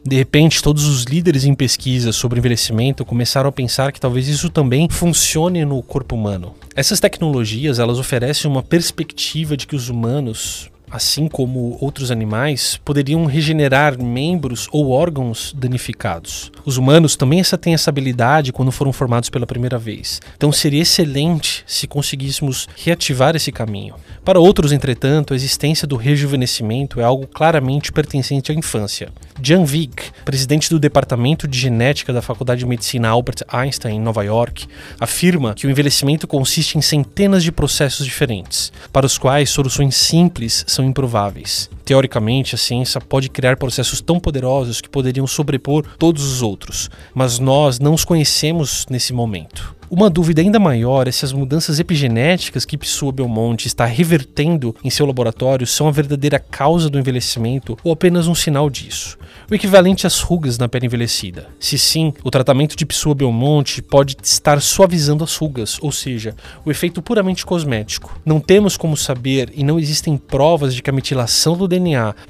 De 0.05 0.17
repente, 0.17 0.63
todos 0.63 0.85
os 0.85 1.05
líderes 1.05 1.45
em 1.45 1.55
pesquisa 1.55 2.13
sobre 2.13 2.39
envelhecimento 2.39 3.05
começaram 3.05 3.49
a 3.49 3.53
pensar 3.53 3.93
que 3.93 4.01
talvez 4.01 4.29
isso 4.29 4.51
também 4.51 4.89
funcione 4.89 5.65
no 5.65 5.83
corpo 5.83 6.15
humano. 6.15 6.55
Essas 6.75 7.01
tecnologias, 7.01 7.79
elas 7.79 7.99
oferecem 7.99 8.51
uma 8.51 8.63
perspectiva 8.63 9.57
de 9.57 9.67
que 9.67 9.77
os 9.77 9.89
humanos 9.89 10.71
assim 10.91 11.29
como 11.29 11.77
outros 11.81 12.11
animais, 12.11 12.81
poderiam 12.85 13.25
regenerar 13.27 14.01
membros 14.03 14.69
ou 14.73 14.91
órgãos 14.91 15.55
danificados. 15.57 16.51
Os 16.65 16.77
humanos 16.77 17.17
também 17.17 17.43
têm 17.61 17.75
essa 17.75 17.91
habilidade 17.91 18.53
quando 18.53 18.73
foram 18.73 18.93
formados 18.93 19.31
pela 19.31 19.47
primeira 19.47 19.79
vez. 19.79 20.21
Então 20.37 20.53
seria 20.53 20.83
excelente 20.83 21.65
se 21.67 21.87
conseguíssemos 21.87 22.69
reativar 22.77 23.37
esse 23.37 23.51
caminho. 23.53 23.95
Para 24.25 24.41
outros, 24.41 24.73
entretanto, 24.73 25.33
a 25.33 25.37
existência 25.37 25.87
do 25.87 25.97
rejuvenescimento 25.97 27.01
é 27.01 27.05
algo 27.05 27.27
claramente 27.27 27.93
pertencente 27.93 28.53
à 28.53 28.55
infância. 28.55 29.11
Jan 29.43 29.65
Vig, 29.65 29.95
presidente 30.25 30.69
do 30.69 30.79
Departamento 30.79 31.49
de 31.49 31.59
Genética 31.59 32.13
da 32.13 32.21
Faculdade 32.21 32.61
de 32.61 32.67
Medicina 32.67 33.09
Albert 33.09 33.43
Einstein, 33.49 33.97
em 33.97 34.01
Nova 34.01 34.23
York, 34.23 34.67
afirma 34.99 35.55
que 35.55 35.67
o 35.67 35.71
envelhecimento 35.71 36.27
consiste 36.27 36.77
em 36.77 36.83
centenas 36.83 37.43
de 37.43 37.51
processos 37.51 38.05
diferentes, 38.05 38.73
para 38.93 39.07
os 39.07 39.17
quais 39.17 39.51
soluções 39.51 39.97
simples 39.97 40.65
são 40.67 40.80
improváveis. 40.83 41.71
Teoricamente, 41.91 42.55
a 42.55 42.59
ciência 42.59 43.01
pode 43.01 43.29
criar 43.29 43.57
processos 43.57 44.01
tão 44.01 44.21
poderosos 44.21 44.81
que 44.81 44.89
poderiam 44.89 45.27
sobrepor 45.27 45.85
todos 45.99 46.23
os 46.23 46.41
outros, 46.41 46.89
mas 47.13 47.41
nós 47.41 47.81
não 47.81 47.95
os 47.95 48.05
conhecemos 48.05 48.87
nesse 48.89 49.13
momento. 49.13 49.75
Uma 49.91 50.09
dúvida 50.09 50.41
ainda 50.41 50.61
maior 50.61 51.09
é 51.09 51.11
se 51.11 51.25
as 51.25 51.33
mudanças 51.33 51.81
epigenéticas 51.81 52.65
que 52.65 52.79
Psua 52.79 53.11
Belmonte 53.11 53.67
está 53.67 53.85
revertendo 53.85 54.73
em 54.85 54.89
seu 54.89 55.05
laboratório 55.05 55.67
são 55.67 55.89
a 55.89 55.91
verdadeira 55.91 56.39
causa 56.39 56.89
do 56.89 56.97
envelhecimento 56.97 57.77
ou 57.83 57.91
apenas 57.91 58.29
um 58.29 58.35
sinal 58.35 58.71
disso. 58.71 59.19
O 59.51 59.55
equivalente 59.55 60.07
às 60.07 60.21
rugas 60.21 60.59
na 60.59 60.69
pele 60.69 60.87
envelhecida. 60.87 61.49
Se 61.59 61.77
sim, 61.77 62.13
o 62.23 62.31
tratamento 62.31 62.77
de 62.77 62.87
Psua 62.87 63.17
Belmonte 63.17 63.83
pode 63.83 64.17
estar 64.23 64.63
suavizando 64.63 65.25
as 65.25 65.37
rugas, 65.37 65.77
ou 65.81 65.91
seja, 65.91 66.37
o 66.65 66.71
efeito 66.71 67.03
puramente 67.03 67.45
cosmético. 67.45 68.17
Não 68.25 68.39
temos 68.39 68.77
como 68.77 68.97
saber 68.97 69.51
e 69.57 69.65
não 69.65 69.77
existem 69.77 70.17
provas 70.17 70.73
de 70.73 70.83
que 70.83 70.91
a 70.91 70.93
metilação 70.93 71.57
do 71.57 71.67
DNA 71.67 71.80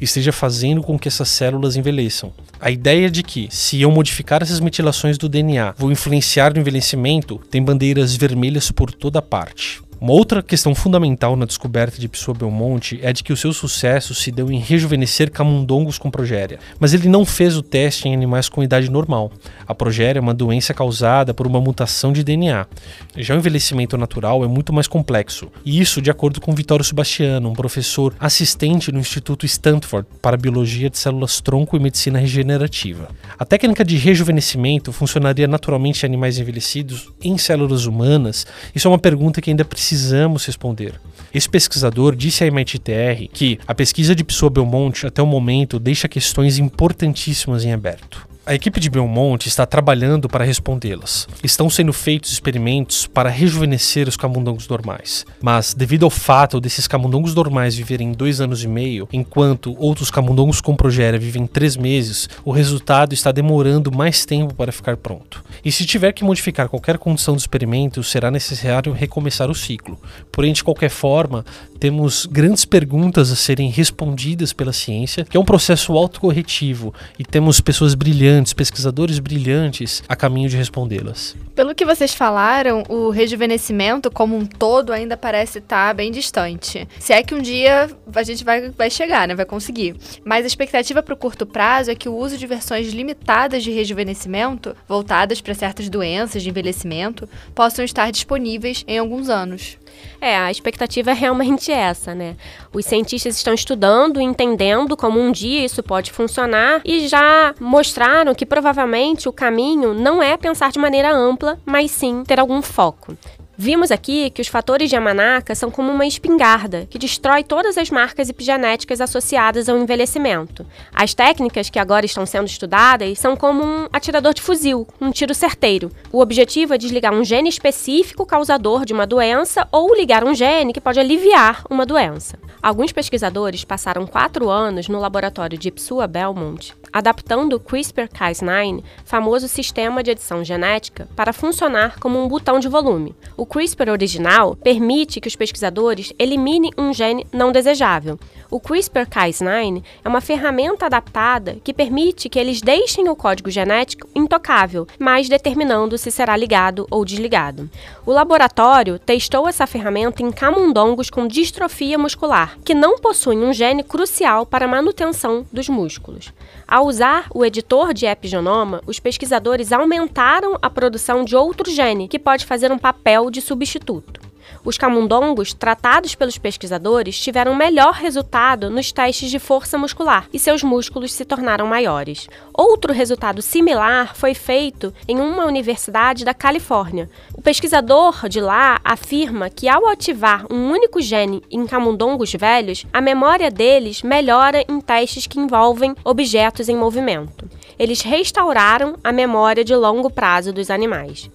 esteja 0.00 0.32
fazendo 0.32 0.82
com 0.82 0.98
que 0.98 1.08
essas 1.08 1.28
células 1.28 1.76
envelheçam. 1.76 2.32
A 2.60 2.70
ideia 2.70 3.10
de 3.10 3.22
que, 3.22 3.48
se 3.50 3.80
eu 3.80 3.90
modificar 3.90 4.42
essas 4.42 4.60
metilações 4.60 5.16
do 5.16 5.28
DNA, 5.28 5.74
vou 5.76 5.90
influenciar 5.90 6.52
no 6.52 6.60
envelhecimento 6.60 7.40
tem 7.50 7.62
bandeiras 7.62 8.14
vermelhas 8.14 8.70
por 8.70 8.92
toda 8.92 9.22
parte. 9.22 9.80
Uma 10.00 10.14
outra 10.14 10.42
questão 10.42 10.74
fundamental 10.74 11.36
na 11.36 11.44
descoberta 11.44 12.00
de 12.00 12.08
Pessoa 12.08 12.34
Belmonte 12.34 12.98
é 13.02 13.12
de 13.12 13.22
que 13.22 13.34
o 13.34 13.36
seu 13.36 13.52
sucesso 13.52 14.14
se 14.14 14.30
deu 14.30 14.50
em 14.50 14.58
rejuvenescer 14.58 15.30
camundongos 15.30 15.98
com 15.98 16.10
progéria, 16.10 16.58
mas 16.78 16.94
ele 16.94 17.06
não 17.06 17.26
fez 17.26 17.54
o 17.54 17.62
teste 17.62 18.08
em 18.08 18.14
animais 18.14 18.48
com 18.48 18.62
idade 18.62 18.90
normal. 18.90 19.30
A 19.66 19.74
progéria 19.74 20.18
é 20.18 20.22
uma 20.22 20.32
doença 20.32 20.72
causada 20.72 21.34
por 21.34 21.46
uma 21.46 21.60
mutação 21.60 22.14
de 22.14 22.24
DNA. 22.24 22.66
Já 23.14 23.34
o 23.34 23.36
envelhecimento 23.36 23.98
natural 23.98 24.42
é 24.42 24.48
muito 24.48 24.72
mais 24.72 24.88
complexo, 24.88 25.52
e 25.66 25.78
isso 25.78 26.00
de 26.00 26.10
acordo 26.10 26.40
com 26.40 26.54
Vittorio 26.54 26.82
Sebastiano, 26.82 27.50
um 27.50 27.54
professor 27.54 28.14
assistente 28.18 28.90
no 28.90 29.00
Instituto 29.00 29.44
Stanford 29.44 30.08
para 30.22 30.38
Biologia 30.38 30.88
de 30.88 30.96
Células 30.96 31.42
Tronco 31.42 31.76
e 31.76 31.78
Medicina 31.78 32.18
Regenerativa. 32.18 33.10
A 33.38 33.44
técnica 33.44 33.84
de 33.84 33.98
rejuvenescimento 33.98 34.92
funcionaria 34.92 35.46
naturalmente 35.46 36.04
em 36.04 36.06
animais 36.06 36.38
envelhecidos 36.38 37.10
em 37.22 37.36
células 37.36 37.84
humanas? 37.84 38.46
Isso 38.74 38.88
é 38.88 38.90
uma 38.90 38.98
pergunta 38.98 39.42
que 39.42 39.50
ainda 39.50 39.62
precisa 39.62 39.89
precisamos 39.90 40.46
responder. 40.46 41.00
Esse 41.34 41.48
pesquisador 41.48 42.14
disse 42.14 42.44
à 42.44 42.46
MIT-TR 42.46 43.28
que 43.32 43.58
a 43.66 43.74
pesquisa 43.74 44.14
de 44.14 44.22
Pessoa 44.22 44.48
Belmonte 44.48 45.04
até 45.04 45.20
o 45.20 45.26
momento 45.26 45.80
deixa 45.80 46.06
questões 46.06 46.58
importantíssimas 46.58 47.64
em 47.64 47.72
aberto. 47.72 48.29
A 48.50 48.54
equipe 48.54 48.80
de 48.80 48.90
Belmonte 48.90 49.46
está 49.46 49.64
trabalhando 49.64 50.28
para 50.28 50.44
respondê-las. 50.44 51.28
Estão 51.40 51.70
sendo 51.70 51.92
feitos 51.92 52.32
experimentos 52.32 53.06
para 53.06 53.30
rejuvenescer 53.30 54.08
os 54.08 54.16
camundongos 54.16 54.66
normais. 54.66 55.24
Mas, 55.40 55.72
devido 55.72 56.02
ao 56.02 56.10
fato 56.10 56.60
desses 56.60 56.88
camundongos 56.88 57.32
normais 57.32 57.76
viverem 57.76 58.10
dois 58.10 58.40
anos 58.40 58.64
e 58.64 58.66
meio, 58.66 59.08
enquanto 59.12 59.76
outros 59.78 60.10
camundongos 60.10 60.60
com 60.60 60.74
progéria 60.74 61.16
vivem 61.16 61.46
três 61.46 61.76
meses, 61.76 62.28
o 62.44 62.50
resultado 62.50 63.14
está 63.14 63.30
demorando 63.30 63.96
mais 63.96 64.26
tempo 64.26 64.52
para 64.52 64.72
ficar 64.72 64.96
pronto. 64.96 65.44
E 65.64 65.70
se 65.70 65.86
tiver 65.86 66.10
que 66.10 66.24
modificar 66.24 66.68
qualquer 66.68 66.98
condição 66.98 67.36
do 67.36 67.38
experimento, 67.38 68.02
será 68.02 68.32
necessário 68.32 68.92
recomeçar 68.92 69.48
o 69.48 69.54
ciclo. 69.54 69.96
Porém, 70.32 70.52
de 70.52 70.64
qualquer 70.64 70.90
forma, 70.90 71.44
temos 71.78 72.26
grandes 72.26 72.64
perguntas 72.64 73.30
a 73.30 73.36
serem 73.36 73.70
respondidas 73.70 74.52
pela 74.52 74.72
ciência, 74.72 75.24
que 75.24 75.36
é 75.36 75.40
um 75.40 75.44
processo 75.44 75.92
autocorretivo, 75.92 76.92
e 77.16 77.24
temos 77.24 77.60
pessoas 77.60 77.94
brilhantes 77.94 78.39
brilhantes, 78.40 78.52
pesquisadores 78.52 79.18
brilhantes 79.18 80.02
a 80.08 80.16
caminho 80.16 80.48
de 80.48 80.56
respondê-las. 80.56 81.36
Pelo 81.54 81.74
que 81.74 81.84
vocês 81.84 82.14
falaram, 82.14 82.82
o 82.88 83.10
rejuvenescimento 83.10 84.10
como 84.10 84.36
um 84.36 84.46
todo 84.46 84.92
ainda 84.92 85.16
parece 85.16 85.58
estar 85.58 85.94
bem 85.94 86.10
distante. 86.10 86.88
Se 86.98 87.12
é 87.12 87.22
que 87.22 87.34
um 87.34 87.42
dia 87.42 87.90
a 88.14 88.22
gente 88.22 88.44
vai, 88.44 88.70
vai 88.70 88.90
chegar, 88.90 89.28
né? 89.28 89.34
Vai 89.34 89.44
conseguir. 89.44 89.96
Mas 90.24 90.44
a 90.44 90.46
expectativa 90.46 91.02
para 91.02 91.14
o 91.14 91.16
curto 91.16 91.44
prazo 91.44 91.90
é 91.90 91.94
que 91.94 92.08
o 92.08 92.16
uso 92.16 92.38
de 92.38 92.46
versões 92.46 92.92
limitadas 92.92 93.62
de 93.62 93.70
rejuvenescimento, 93.70 94.74
voltadas 94.88 95.40
para 95.40 95.54
certas 95.54 95.88
doenças 95.88 96.42
de 96.42 96.48
envelhecimento, 96.48 97.28
possam 97.54 97.84
estar 97.84 98.10
disponíveis 98.10 98.84
em 98.86 98.98
alguns 98.98 99.28
anos. 99.28 99.76
É, 100.20 100.36
a 100.36 100.50
expectativa 100.50 101.10
é 101.10 101.14
realmente 101.14 101.70
essa, 101.72 102.14
né? 102.14 102.36
Os 102.72 102.84
cientistas 102.84 103.36
estão 103.36 103.54
estudando 103.54 104.20
entendendo 104.20 104.96
como 104.96 105.18
um 105.20 105.32
dia 105.32 105.64
isso 105.64 105.82
pode 105.82 106.12
funcionar 106.12 106.80
e 106.84 107.08
já 107.08 107.54
mostraram 107.60 108.34
que 108.34 108.46
provavelmente 108.46 109.28
o 109.28 109.32
caminho 109.32 109.94
não 109.94 110.22
é 110.22 110.36
pensar 110.36 110.70
de 110.70 110.78
maneira 110.78 111.12
ampla, 111.12 111.58
mas 111.64 111.90
sim 111.90 112.22
ter 112.24 112.38
algum 112.38 112.62
foco. 112.62 113.16
Vimos 113.62 113.90
aqui 113.90 114.30
que 114.30 114.40
os 114.40 114.48
fatores 114.48 114.88
de 114.88 114.96
Yamanaka 114.96 115.54
são 115.54 115.70
como 115.70 115.92
uma 115.92 116.06
espingarda 116.06 116.86
que 116.88 116.98
destrói 116.98 117.44
todas 117.44 117.76
as 117.76 117.90
marcas 117.90 118.30
epigenéticas 118.30 119.02
associadas 119.02 119.68
ao 119.68 119.76
envelhecimento. 119.76 120.64
As 120.94 121.12
técnicas 121.12 121.68
que 121.68 121.78
agora 121.78 122.06
estão 122.06 122.24
sendo 122.24 122.46
estudadas 122.46 123.18
são 123.18 123.36
como 123.36 123.62
um 123.62 123.86
atirador 123.92 124.32
de 124.32 124.40
fuzil, 124.40 124.88
um 124.98 125.10
tiro 125.10 125.34
certeiro. 125.34 125.92
O 126.10 126.22
objetivo 126.22 126.72
é 126.72 126.78
desligar 126.78 127.12
um 127.12 127.22
gene 127.22 127.50
específico 127.50 128.24
causador 128.24 128.86
de 128.86 128.94
uma 128.94 129.06
doença 129.06 129.68
ou 129.70 129.94
ligar 129.94 130.24
um 130.24 130.34
gene 130.34 130.72
que 130.72 130.80
pode 130.80 130.98
aliviar 130.98 131.62
uma 131.68 131.84
doença. 131.84 132.38
Alguns 132.62 132.92
pesquisadores 132.92 133.62
passaram 133.62 134.06
quatro 134.06 134.48
anos 134.48 134.88
no 134.88 134.98
laboratório 134.98 135.58
de 135.58 135.68
Ipsua 135.68 136.06
Belmont 136.06 136.80
adaptando 136.92 137.54
o 137.54 137.60
CRISPR-Cas9, 137.60 138.82
famoso 139.04 139.48
sistema 139.48 140.02
de 140.02 140.10
edição 140.10 140.44
genética, 140.44 141.08
para 141.14 141.32
funcionar 141.32 141.98
como 141.98 142.22
um 142.22 142.28
botão 142.28 142.58
de 142.58 142.68
volume. 142.68 143.14
O 143.36 143.46
CRISPR 143.50 143.90
original 143.90 144.54
permite 144.54 145.20
que 145.20 145.26
os 145.26 145.34
pesquisadores 145.34 146.12
eliminem 146.16 146.70
um 146.78 146.94
gene 146.94 147.26
não 147.32 147.50
desejável. 147.50 148.16
O 148.48 148.60
CRISPR-Cas9 148.60 149.82
é 150.04 150.08
uma 150.08 150.20
ferramenta 150.20 150.86
adaptada 150.86 151.56
que 151.64 151.74
permite 151.74 152.28
que 152.28 152.38
eles 152.38 152.60
deixem 152.60 153.08
o 153.08 153.16
código 153.16 153.50
genético 153.50 154.08
intocável, 154.14 154.86
mas 155.00 155.28
determinando 155.28 155.98
se 155.98 156.12
será 156.12 156.36
ligado 156.36 156.86
ou 156.92 157.04
desligado. 157.04 157.68
O 158.06 158.12
laboratório 158.12 159.00
testou 159.00 159.48
essa 159.48 159.66
ferramenta 159.66 160.22
em 160.22 160.30
camundongos 160.30 161.10
com 161.10 161.26
distrofia 161.26 161.98
muscular, 161.98 162.56
que 162.64 162.72
não 162.72 162.98
possuem 162.98 163.42
um 163.42 163.52
gene 163.52 163.82
crucial 163.82 164.46
para 164.46 164.66
a 164.66 164.68
manutenção 164.68 165.44
dos 165.52 165.68
músculos. 165.68 166.32
Ao 166.70 166.86
usar 166.86 167.26
o 167.34 167.44
editor 167.44 167.92
de 167.92 168.06
epigenoma, 168.06 168.80
os 168.86 169.00
pesquisadores 169.00 169.72
aumentaram 169.72 170.56
a 170.62 170.70
produção 170.70 171.24
de 171.24 171.34
outro 171.34 171.68
gene 171.68 172.06
que 172.06 172.16
pode 172.16 172.46
fazer 172.46 172.70
um 172.70 172.78
papel 172.78 173.28
de 173.28 173.40
substituto. 173.40 174.29
Os 174.62 174.76
camundongos, 174.76 175.54
tratados 175.54 176.14
pelos 176.14 176.36
pesquisadores, 176.36 177.18
tiveram 177.18 177.54
melhor 177.54 177.94
resultado 177.94 178.68
nos 178.68 178.92
testes 178.92 179.30
de 179.30 179.38
força 179.38 179.78
muscular 179.78 180.28
e 180.32 180.38
seus 180.38 180.62
músculos 180.62 181.12
se 181.12 181.24
tornaram 181.24 181.66
maiores. 181.66 182.28
Outro 182.52 182.92
resultado 182.92 183.40
similar 183.40 184.14
foi 184.14 184.34
feito 184.34 184.92
em 185.08 185.18
uma 185.18 185.46
universidade 185.46 186.24
da 186.24 186.34
Califórnia. 186.34 187.08
O 187.34 187.40
pesquisador 187.40 188.28
de 188.28 188.40
lá 188.40 188.78
afirma 188.84 189.48
que 189.48 189.66
ao 189.66 189.88
ativar 189.88 190.44
um 190.50 190.70
único 190.70 191.00
gene 191.00 191.42
em 191.50 191.66
camundongos 191.66 192.32
velhos, 192.34 192.84
a 192.92 193.00
memória 193.00 193.50
deles 193.50 194.02
melhora 194.02 194.62
em 194.68 194.78
testes 194.80 195.26
que 195.26 195.40
envolvem 195.40 195.94
objetos 196.04 196.68
em 196.68 196.76
movimento. 196.76 197.48
Eles 197.78 198.02
restauraram 198.02 198.96
a 199.02 199.10
memória 199.10 199.64
de 199.64 199.74
longo 199.74 200.10
prazo 200.10 200.52
dos 200.52 200.70
animais. 200.70 201.30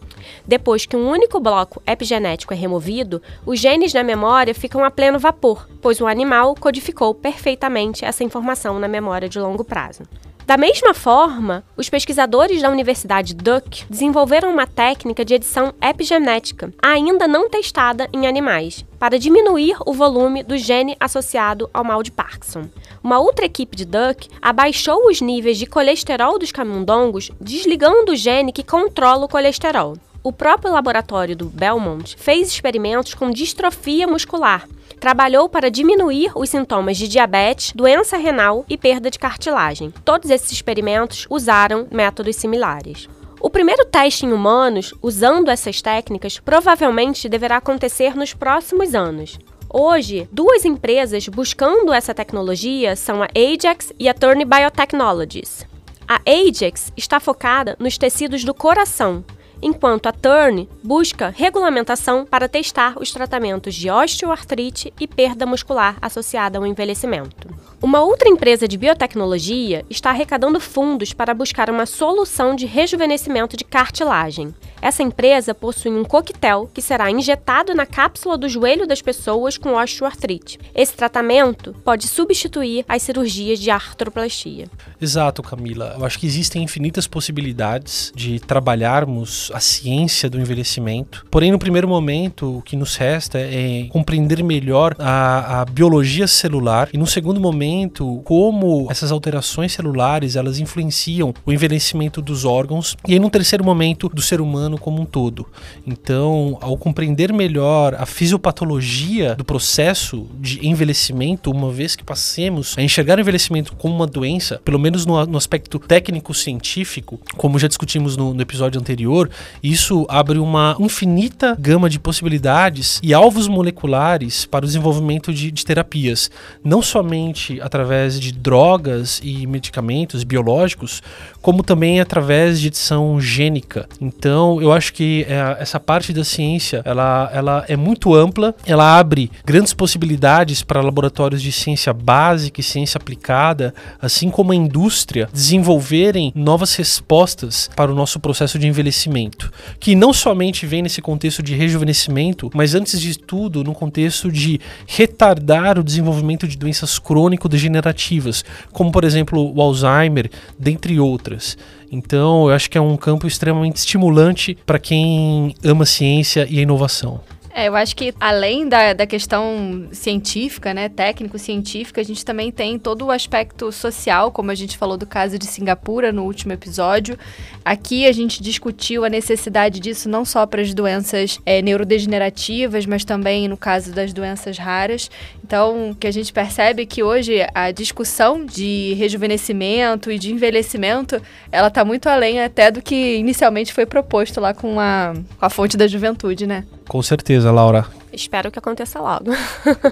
Depois 0.45 0.85
que 0.85 0.95
um 0.95 1.09
único 1.09 1.39
bloco 1.39 1.81
epigenético 1.85 2.53
é 2.53 2.57
removido, 2.57 3.21
os 3.45 3.59
genes 3.59 3.93
na 3.93 4.03
memória 4.03 4.53
ficam 4.53 4.83
a 4.83 4.91
pleno 4.91 5.19
vapor, 5.19 5.67
pois 5.81 6.01
o 6.01 6.07
animal 6.07 6.55
codificou 6.55 7.13
perfeitamente 7.13 8.05
essa 8.05 8.23
informação 8.23 8.79
na 8.79 8.87
memória 8.87 9.29
de 9.29 9.39
longo 9.39 9.63
prazo. 9.63 10.03
Da 10.45 10.57
mesma 10.57 10.93
forma, 10.93 11.63
os 11.75 11.89
pesquisadores 11.89 12.61
da 12.61 12.69
Universidade 12.69 13.33
Duke 13.33 13.83
desenvolveram 13.89 14.51
uma 14.51 14.67
técnica 14.67 15.25
de 15.25 15.33
edição 15.33 15.73
epigenética, 15.81 16.71
ainda 16.79 17.27
não 17.27 17.49
testada 17.49 18.07
em 18.13 18.27
animais, 18.27 18.85
para 18.99 19.17
diminuir 19.17 19.75
o 19.87 19.91
volume 19.91 20.43
do 20.43 20.55
gene 20.55 20.95
associado 20.99 21.67
ao 21.73 21.83
mal 21.83 22.03
de 22.03 22.11
Parkinson. 22.11 22.69
Uma 23.03 23.17
outra 23.17 23.45
equipe 23.45 23.75
de 23.75 23.85
Duck 23.85 24.29
abaixou 24.39 25.07
os 25.07 25.19
níveis 25.19 25.57
de 25.57 25.65
colesterol 25.65 26.37
dos 26.37 26.51
camundongos, 26.51 27.31
desligando 27.41 28.11
o 28.11 28.15
gene 28.15 28.53
que 28.53 28.63
controla 28.63 29.25
o 29.25 29.29
colesterol. 29.29 29.95
O 30.25 30.33
próprio 30.33 30.73
laboratório 30.73 31.35
do 31.35 31.45
Belmont 31.45 32.15
fez 32.17 32.47
experimentos 32.47 33.13
com 33.13 33.29
distrofia 33.29 34.07
muscular. 34.07 34.67
Trabalhou 34.99 35.47
para 35.47 35.69
diminuir 35.69 36.31
os 36.33 36.49
sintomas 36.49 36.97
de 36.97 37.07
diabetes, 37.07 37.71
doença 37.75 38.17
renal 38.17 38.65
e 38.67 38.75
perda 38.75 39.11
de 39.11 39.19
cartilagem. 39.19 39.93
Todos 40.03 40.31
esses 40.31 40.51
experimentos 40.51 41.27
usaram 41.29 41.87
métodos 41.91 42.37
similares. 42.37 43.07
O 43.39 43.51
primeiro 43.51 43.85
teste 43.85 44.25
em 44.25 44.33
humanos, 44.33 44.95
usando 44.99 45.51
essas 45.51 45.79
técnicas, 45.79 46.39
provavelmente 46.39 47.29
deverá 47.29 47.57
acontecer 47.57 48.15
nos 48.15 48.33
próximos 48.33 48.95
anos. 48.95 49.37
Hoje, 49.71 50.27
duas 50.31 50.65
empresas 50.65 51.27
buscando 51.27 51.93
essa 51.93 52.15
tecnologia 52.15 52.95
são 52.95 53.21
a 53.21 53.27
Ajax 53.27 53.93
e 53.99 54.09
a 54.09 54.13
Turn 54.15 54.43
Biotechnologies. 54.43 55.67
A 56.07 56.19
Ajax 56.27 56.91
está 56.97 57.19
focada 57.19 57.75
nos 57.79 57.95
tecidos 57.95 58.43
do 58.43 58.55
coração, 58.55 59.23
enquanto 59.61 60.07
a 60.07 60.11
Turn 60.11 60.67
busca 60.83 61.33
regulamentação 61.35 62.25
para 62.25 62.47
testar 62.47 62.95
os 62.99 63.11
tratamentos 63.11 63.75
de 63.75 63.89
osteoartrite 63.89 64.93
e 64.99 65.07
perda 65.07 65.45
muscular 65.45 65.97
associada 66.01 66.57
ao 66.57 66.65
envelhecimento. 66.65 67.47
Uma 67.85 68.01
outra 68.01 68.27
empresa 68.27 68.67
de 68.67 68.79
biotecnologia 68.79 69.85
está 69.91 70.09
arrecadando 70.09 70.59
fundos 70.59 71.13
para 71.13 71.35
buscar 71.35 71.69
uma 71.69 71.85
solução 71.85 72.55
de 72.55 72.65
rejuvenescimento 72.65 73.55
de 73.55 73.63
cartilagem. 73.63 74.55
Essa 74.81 75.03
empresa 75.03 75.53
possui 75.53 75.91
um 75.91 76.03
coquetel 76.03 76.69
que 76.73 76.81
será 76.81 77.09
injetado 77.11 77.75
na 77.75 77.85
cápsula 77.85 78.37
do 78.37 78.49
joelho 78.49 78.87
das 78.87 79.03
pessoas 79.03 79.57
com 79.57 79.75
osteoartrite. 79.75 80.59
Esse 80.73 80.93
tratamento 80.93 81.75
pode 81.83 82.07
substituir 82.07 82.83
as 82.87 83.03
cirurgias 83.03 83.59
de 83.59 83.69
artroplastia. 83.69 84.67
Exato, 84.99 85.43
Camila. 85.43 85.95
Eu 85.97 86.05
acho 86.05 86.19
que 86.19 86.25
existem 86.25 86.63
infinitas 86.63 87.05
possibilidades 87.07 88.11
de 88.15 88.39
trabalharmos 88.39 89.51
a 89.53 89.59
ciência 89.59 90.27
do 90.29 90.39
envelhecimento. 90.39 91.25
Porém, 91.29 91.51
no 91.51 91.59
primeiro 91.59 91.87
momento, 91.87 92.57
o 92.57 92.61
que 92.63 92.75
nos 92.75 92.95
resta 92.95 93.39
é 93.39 93.87
compreender 93.89 94.43
melhor 94.43 94.95
a, 94.97 95.61
a 95.61 95.65
biologia 95.65 96.27
celular 96.27 96.89
e, 96.91 96.97
no 96.97 97.07
segundo 97.07 97.39
momento, 97.39 97.74
como 98.23 98.87
essas 98.89 99.11
alterações 99.11 99.73
celulares 99.73 100.35
elas 100.35 100.59
influenciam 100.59 101.33
o 101.45 101.51
envelhecimento 101.51 102.21
dos 102.21 102.45
órgãos. 102.45 102.97
E 103.07 103.13
aí, 103.13 103.19
no 103.19 103.29
terceiro 103.29 103.63
momento, 103.63 104.09
do 104.09 104.21
ser 104.21 104.41
humano 104.41 104.55
humano 104.65 104.77
como 104.77 105.01
um 105.01 105.05
todo. 105.05 105.45
Então, 105.85 106.57
ao 106.61 106.77
compreender 106.77 107.33
melhor 107.33 107.95
a 107.95 108.05
fisiopatologia 108.05 109.35
do 109.35 109.43
processo 109.43 110.27
de 110.39 110.65
envelhecimento, 110.65 111.51
uma 111.51 111.71
vez 111.71 111.95
que 111.95 112.03
passemos 112.03 112.75
a 112.77 112.81
enxergar 112.81 113.17
o 113.17 113.21
envelhecimento 113.21 113.75
como 113.75 113.95
uma 113.95 114.07
doença, 114.07 114.61
pelo 114.63 114.79
menos 114.79 115.05
no, 115.05 115.25
no 115.25 115.37
aspecto 115.37 115.77
técnico-científico, 115.79 117.19
como 117.35 117.59
já 117.59 117.67
discutimos 117.67 118.15
no, 118.15 118.33
no 118.33 118.41
episódio 118.41 118.79
anterior, 118.79 119.29
isso 119.61 120.05
abre 120.09 120.39
uma 120.39 120.75
infinita 120.79 121.55
gama 121.59 121.89
de 121.89 121.99
possibilidades 121.99 122.99
e 123.03 123.13
alvos 123.13 123.47
moleculares 123.47 124.45
para 124.45 124.63
o 124.63 124.67
desenvolvimento 124.67 125.33
de, 125.33 125.51
de 125.51 125.65
terapias, 125.65 126.31
não 126.63 126.81
somente 126.81 127.59
através 127.65 128.19
de 128.19 128.31
drogas 128.31 129.19
e 129.23 129.47
medicamentos 129.47 130.23
biológicos, 130.23 131.01
como 131.41 131.63
também 131.63 131.99
através 131.99 132.61
de 132.61 132.67
edição 132.67 133.19
gênica. 133.19 133.89
Então, 133.99 134.61
eu 134.61 134.71
acho 134.71 134.93
que 134.93 135.25
é, 135.27 135.57
essa 135.59 135.79
parte 135.79 136.13
da 136.13 136.23
ciência, 136.23 136.83
ela, 136.85 137.27
ela 137.33 137.65
é 137.67 137.75
muito 137.75 138.13
ampla, 138.13 138.53
ela 138.67 138.99
abre 138.99 139.31
grandes 139.43 139.73
possibilidades 139.73 140.61
para 140.61 140.79
laboratórios 140.79 141.41
de 141.41 141.51
ciência 141.51 141.91
básica 141.91 142.61
e 142.61 142.63
ciência 142.63 142.99
aplicada, 142.99 143.73
assim 143.99 144.29
como 144.29 144.51
a 144.51 144.55
indústria, 144.55 145.27
desenvolverem 145.33 146.31
novas 146.35 146.75
respostas 146.75 147.67
para 147.75 147.91
o 147.91 147.95
nosso 147.95 148.19
processo 148.19 148.59
de 148.59 148.67
envelhecimento, 148.67 149.51
que 149.79 149.95
não 149.95 150.13
somente 150.13 150.67
vem 150.67 150.83
nesse 150.83 151.01
contexto 151.01 151.41
de 151.41 151.55
rejuvenescimento, 151.55 152.51
mas 152.53 152.75
antes 152.75 153.01
de 153.01 153.17
tudo 153.17 153.63
no 153.63 153.73
contexto 153.73 154.31
de 154.31 154.61
retardar 154.85 155.79
o 155.79 155.83
desenvolvimento 155.83 156.47
de 156.47 156.55
doenças 156.55 156.99
crônico-degenerativas, 157.45 158.43
como 158.71 158.91
por 158.91 159.03
exemplo 159.03 159.53
o 159.53 159.61
Alzheimer, 159.61 160.29
dentre 160.57 160.99
outras. 160.99 161.57
Então, 161.91 162.49
eu 162.49 162.55
acho 162.55 162.69
que 162.69 162.77
é 162.77 162.81
um 162.81 162.97
campo 162.97 163.27
extremamente 163.27 163.77
estimulante 163.77 164.57
para 164.65 164.79
quem 164.79 165.55
ama 165.63 165.85
ciência 165.85 166.45
e 166.49 166.59
inovação. 166.59 167.21
É, 167.57 167.69
eu 167.69 167.75
acho 167.77 167.95
que 167.95 168.13
além 168.19 168.67
da, 168.67 168.91
da 168.91 169.07
questão 169.07 169.87
científica, 169.93 170.73
né, 170.73 170.89
técnico-científica, 170.89 172.01
a 172.01 172.03
gente 172.03 172.25
também 172.25 172.51
tem 172.51 172.77
todo 172.77 173.05
o 173.05 173.11
aspecto 173.11 173.71
social, 173.71 174.29
como 174.29 174.51
a 174.51 174.55
gente 174.55 174.77
falou 174.77 174.97
do 174.97 175.05
caso 175.05 175.39
de 175.39 175.45
Singapura 175.45 176.11
no 176.11 176.23
último 176.25 176.51
episódio. 176.51 177.17
Aqui 177.63 178.07
a 178.07 178.11
gente 178.11 178.43
discutiu 178.43 179.05
a 179.05 179.09
necessidade 179.09 179.79
disso 179.79 180.09
não 180.09 180.25
só 180.25 180.45
para 180.45 180.61
as 180.61 180.73
doenças 180.73 181.39
é, 181.45 181.61
neurodegenerativas, 181.61 182.85
mas 182.85 183.05
também 183.05 183.47
no 183.47 183.55
caso 183.55 183.93
das 183.93 184.11
doenças 184.11 184.57
raras. 184.57 185.09
Então, 185.45 185.95
que 185.99 186.07
a 186.07 186.11
gente 186.11 186.33
percebe 186.33 186.87
que 186.87 187.03
hoje 187.03 187.45
a 187.53 187.69
discussão 187.69 188.43
de 188.43 188.95
rejuvenescimento 188.95 190.09
e 190.09 190.17
de 190.17 190.33
envelhecimento, 190.33 191.21
ela 191.51 191.67
está 191.67 191.85
muito 191.85 192.09
além 192.09 192.41
até 192.41 192.71
do 192.71 192.81
que 192.81 193.17
inicialmente 193.17 193.71
foi 193.71 193.85
proposto 193.85 194.41
lá 194.41 194.55
com 194.55 194.79
a, 194.79 195.13
com 195.37 195.45
a 195.45 195.49
fonte 195.51 195.77
da 195.77 195.85
juventude, 195.85 196.47
né? 196.47 196.65
Com 196.87 196.99
certeza, 197.03 197.51
Laura. 197.51 197.85
Espero 198.11 198.49
que 198.49 198.57
aconteça 198.57 198.99
logo. 198.99 199.29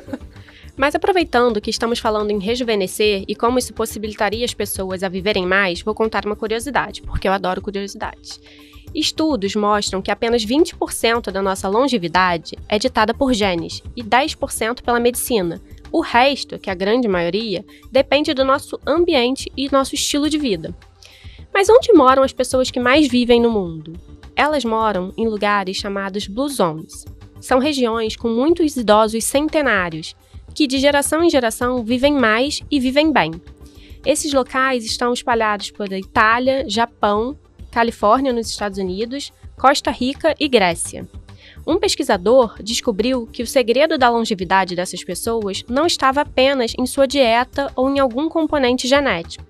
Mas 0.76 0.96
aproveitando 0.96 1.62
que 1.62 1.70
estamos 1.70 2.00
falando 2.00 2.32
em 2.32 2.39
rejuvenescer 2.39 3.24
e 3.28 3.36
como 3.36 3.60
isso 3.60 3.76
possibilitaria 3.76 4.44
as 4.44 4.56
pessoas 4.56 5.04
a 5.04 5.08
viverem 5.08 5.46
mais, 5.46 5.84
vou 5.84 5.94
contar 5.94 6.26
uma 6.26 6.36
curiosidade, 6.36 7.04
porque 7.04 7.28
eu 7.28 7.32
adoro 7.32 7.62
curiosidades. 7.62 8.42
Estudos 8.93 9.56
mostram 9.56 10.01
que 10.01 10.12
apenas 10.12 10.45
20% 10.45 11.32
da 11.32 11.41
nossa 11.41 11.67
longevidade 11.67 12.56
é 12.69 12.77
ditada 12.77 13.13
por 13.13 13.34
genes 13.34 13.82
e 13.95 14.03
10% 14.03 14.82
pela 14.84 14.99
medicina. 14.99 15.60
O 15.91 16.01
resto, 16.01 16.60
que 16.60 16.69
é 16.69 16.73
a 16.73 16.75
grande 16.75 17.08
maioria, 17.08 17.65
depende 17.91 18.34
do 18.34 18.45
nosso 18.45 18.79
ambiente 18.86 19.51
e 19.58 19.71
nosso 19.71 19.95
estilo 19.95 20.29
de 20.29 20.38
vida. 20.38 20.75
Mas 21.53 21.69
onde 21.69 21.93
moram 21.93 22.23
as 22.23 22.34
pessoas 22.34 22.69
que 22.69 22.79
mais 22.79 23.08
vivem 23.08 23.41
no 23.41 23.51
mundo? 23.51 23.93
Elas 24.36 24.65
moram 24.65 25.13
em 25.17 25.27
lugares 25.27 25.77
chamados 25.77 26.27
Blue 26.27 26.49
Zones. 26.49 27.06
São 27.39 27.60
regiões 27.60 28.15
com 28.15 28.29
muitos 28.29 28.75
idosos 28.75 29.23
centenários, 29.23 30.15
que 30.53 30.67
de 30.67 30.79
geração 30.79 31.23
em 31.23 31.29
geração 31.29 31.84
vivem 31.84 32.13
mais 32.13 32.62
e 32.69 32.79
vivem 32.79 33.12
bem. 33.12 33.32
Esses 34.06 34.34
locais 34.34 34.86
estão 34.86 35.13
espalhados 35.13 35.71
por 35.71 35.91
Itália, 35.91 36.67
Japão, 36.67 37.38
Califórnia 37.74 38.32
nos 38.32 38.50
Estados 38.50 38.78
Unidos, 38.78 39.34
Costa 39.58 39.90
Rica 39.90 40.36
e 40.40 40.48
Grécia. 40.48 41.08
Um 41.66 41.80
pesquisador 41.80 42.62
descobriu 42.62 43.26
que 43.26 43.42
o 43.42 43.48
segredo 43.48 43.98
da 43.98 44.10
longevidade 44.10 44.76
dessas 44.76 45.04
pessoas 45.04 45.64
não 45.68 45.88
estava 45.88 46.22
apenas 46.22 46.74
em 46.78 46.86
sua 46.86 47.08
dieta 47.08 47.72
ou 47.76 47.90
em 47.90 47.98
algum 48.00 48.30
componente 48.30 48.88
genético. 48.88 49.46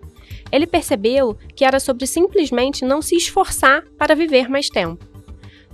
Ele 0.50 0.66
percebeu 0.66 1.36
que 1.54 1.66
era 1.66 1.80
sobre 1.80 2.08
simplesmente 2.08 2.86
não 2.86 3.02
se 3.02 3.16
esforçar 3.16 3.84
para 3.98 4.16
viver 4.16 4.48
mais 4.48 4.70
tempo. 4.70 5.13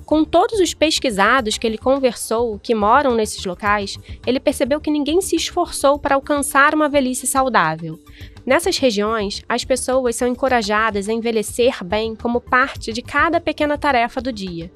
Com 0.10 0.26
todos 0.26 0.60
os 0.60 0.74
pesquisados 0.74 1.60
que 1.60 1.67
ele 1.67 1.78
conversou 1.78 2.58
que 2.58 2.74
moram 2.74 3.13
nesses 3.13 3.45
locais, 3.45 3.95
ele 4.26 4.39
percebeu 4.39 4.82
que 4.82 4.89
ninguém 4.89 5.22
se 5.22 5.36
esforçou 5.36 6.00
para 6.00 6.15
alcançar 6.15 6.74
uma 6.74 6.89
velhice 6.89 7.28
saudável. 7.28 8.00
Nessas 8.43 8.80
regiões, 8.80 9.43
as 9.48 9.63
pessoas 9.63 10.15
são 10.15 10.28
encorajadas 10.28 11.08
a 11.08 11.13
envelhecer 11.13 11.84
bem 11.84 12.15
como 12.15 12.41
parte 12.41 12.91
de 12.91 13.04
cada 13.04 13.39
pequena 13.39 13.78
tarefa 13.78 14.19
do 14.19 14.34
dia. 14.34 14.72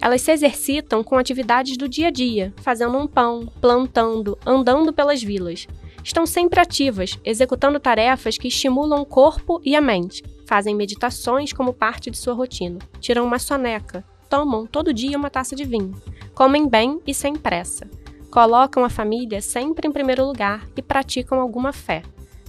Elas 0.00 0.22
se 0.22 0.30
exercitam 0.30 1.02
com 1.02 1.18
atividades 1.18 1.76
do 1.76 1.88
dia 1.88 2.06
a 2.06 2.12
dia, 2.12 2.54
fazendo 2.58 2.96
um 2.98 3.08
pão, 3.08 3.48
plantando, 3.60 4.38
andando 4.46 4.92
pelas 4.92 5.20
vilas. 5.20 5.66
Estão 6.04 6.24
sempre 6.24 6.60
ativas, 6.60 7.18
executando 7.24 7.80
tarefas 7.80 8.38
que 8.38 8.46
estimulam 8.46 9.00
o 9.00 9.06
corpo 9.06 9.60
e 9.64 9.74
a 9.74 9.80
mente. 9.80 10.22
Fazem 10.46 10.72
meditações 10.72 11.52
como 11.52 11.74
parte 11.74 12.12
de 12.12 12.16
sua 12.16 12.32
rotina. 12.32 12.78
Tiram 13.00 13.26
uma 13.26 13.40
soneca. 13.40 14.04
Tomam 14.28 14.66
todo 14.66 14.92
dia 14.92 15.16
uma 15.16 15.30
taça 15.30 15.56
de 15.56 15.64
vinho. 15.64 15.94
Comem 16.34 16.68
bem 16.68 17.00
e 17.06 17.14
sem 17.14 17.34
pressa. 17.34 17.88
Colocam 18.30 18.84
a 18.84 18.90
família 18.90 19.40
sempre 19.40 19.88
em 19.88 19.92
primeiro 19.92 20.24
lugar 20.24 20.66
e 20.76 20.82
praticam 20.82 21.40
alguma 21.40 21.72
fé. 21.72 22.02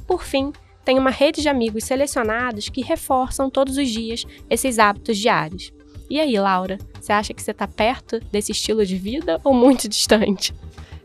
Por 0.05 0.23
fim, 0.23 0.51
tem 0.83 0.97
uma 0.97 1.09
rede 1.09 1.41
de 1.41 1.47
amigos 1.49 1.85
selecionados 1.85 2.67
que 2.67 2.81
reforçam 2.81 3.49
todos 3.49 3.77
os 3.77 3.87
dias 3.87 4.25
esses 4.49 4.79
hábitos 4.79 5.17
diários. 5.17 5.71
E 6.09 6.19
aí, 6.19 6.37
Laura, 6.39 6.77
você 6.99 7.13
acha 7.13 7.33
que 7.33 7.41
você 7.41 7.51
está 7.51 7.67
perto 7.67 8.19
desse 8.31 8.51
estilo 8.51 8.85
de 8.85 8.97
vida 8.97 9.39
ou 9.43 9.53
muito 9.53 9.87
distante? 9.89 10.53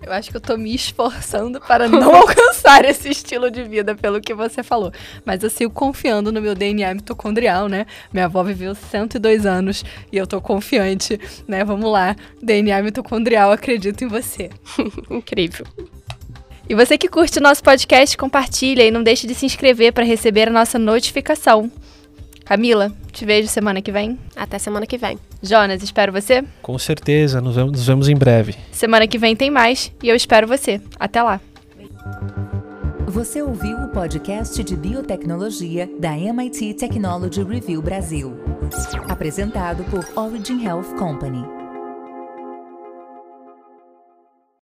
Eu 0.04 0.12
acho 0.12 0.30
que 0.30 0.36
eu 0.36 0.40
tô 0.40 0.58
me 0.58 0.74
esforçando 0.74 1.58
para 1.60 1.88
não 1.88 2.12
alcançar 2.14 2.84
esse 2.84 3.08
estilo 3.08 3.50
de 3.50 3.64
vida, 3.64 3.94
pelo 3.94 4.20
que 4.20 4.34
você 4.34 4.62
falou. 4.62 4.92
Mas 5.24 5.42
eu 5.42 5.48
sigo 5.48 5.72
confiando 5.72 6.30
no 6.30 6.42
meu 6.42 6.54
DNA 6.54 6.92
mitocondrial, 6.94 7.68
né? 7.68 7.86
Minha 8.12 8.26
avó 8.26 8.42
viveu 8.42 8.74
102 8.74 9.46
anos 9.46 9.82
e 10.12 10.18
eu 10.18 10.26
tô 10.26 10.40
confiante, 10.42 11.18
né? 11.48 11.64
Vamos 11.64 11.90
lá, 11.90 12.14
DNA 12.42 12.82
mitocondrial, 12.82 13.50
acredito 13.50 14.04
em 14.04 14.08
você. 14.08 14.50
Incrível. 15.10 15.66
E 16.68 16.74
você 16.74 16.98
que 16.98 17.08
curte 17.08 17.38
o 17.38 17.42
nosso 17.42 17.62
podcast, 17.62 18.16
compartilha 18.16 18.82
e 18.82 18.90
não 18.90 19.02
deixe 19.02 19.26
de 19.26 19.34
se 19.34 19.46
inscrever 19.46 19.92
para 19.92 20.04
receber 20.04 20.48
a 20.48 20.52
nossa 20.52 20.78
notificação. 20.78 21.70
Camila, 22.44 22.92
te 23.11 23.24
vejo 23.24 23.48
semana 23.48 23.80
que 23.80 23.90
vem. 23.90 24.18
Até 24.37 24.59
semana 24.59 24.87
que 24.87 24.98
vem. 24.98 25.18
Jonas, 25.42 25.83
espero 25.83 26.12
você. 26.12 26.44
Com 26.62 26.78
certeza, 26.78 27.40
nos 27.40 27.57
vemos, 27.57 27.72
nos 27.72 27.87
vemos 27.87 28.09
em 28.09 28.16
breve. 28.16 28.54
Semana 28.70 29.07
que 29.07 29.18
vem 29.18 29.35
tem 29.35 29.50
mais 29.50 29.90
e 30.02 30.09
eu 30.09 30.16
espero 30.16 30.46
você. 30.46 30.80
Até 30.98 31.22
lá. 31.22 31.40
Você 33.07 33.40
ouviu 33.40 33.76
o 33.78 33.88
podcast 33.88 34.62
de 34.62 34.76
biotecnologia 34.76 35.88
da 35.98 36.16
MIT 36.16 36.74
Technology 36.74 37.42
Review 37.42 37.80
Brasil. 37.80 38.35
Apresentado 39.09 39.85
por 39.85 40.04
Origin 40.16 40.64
Health 40.64 40.96
Company. 40.98 41.63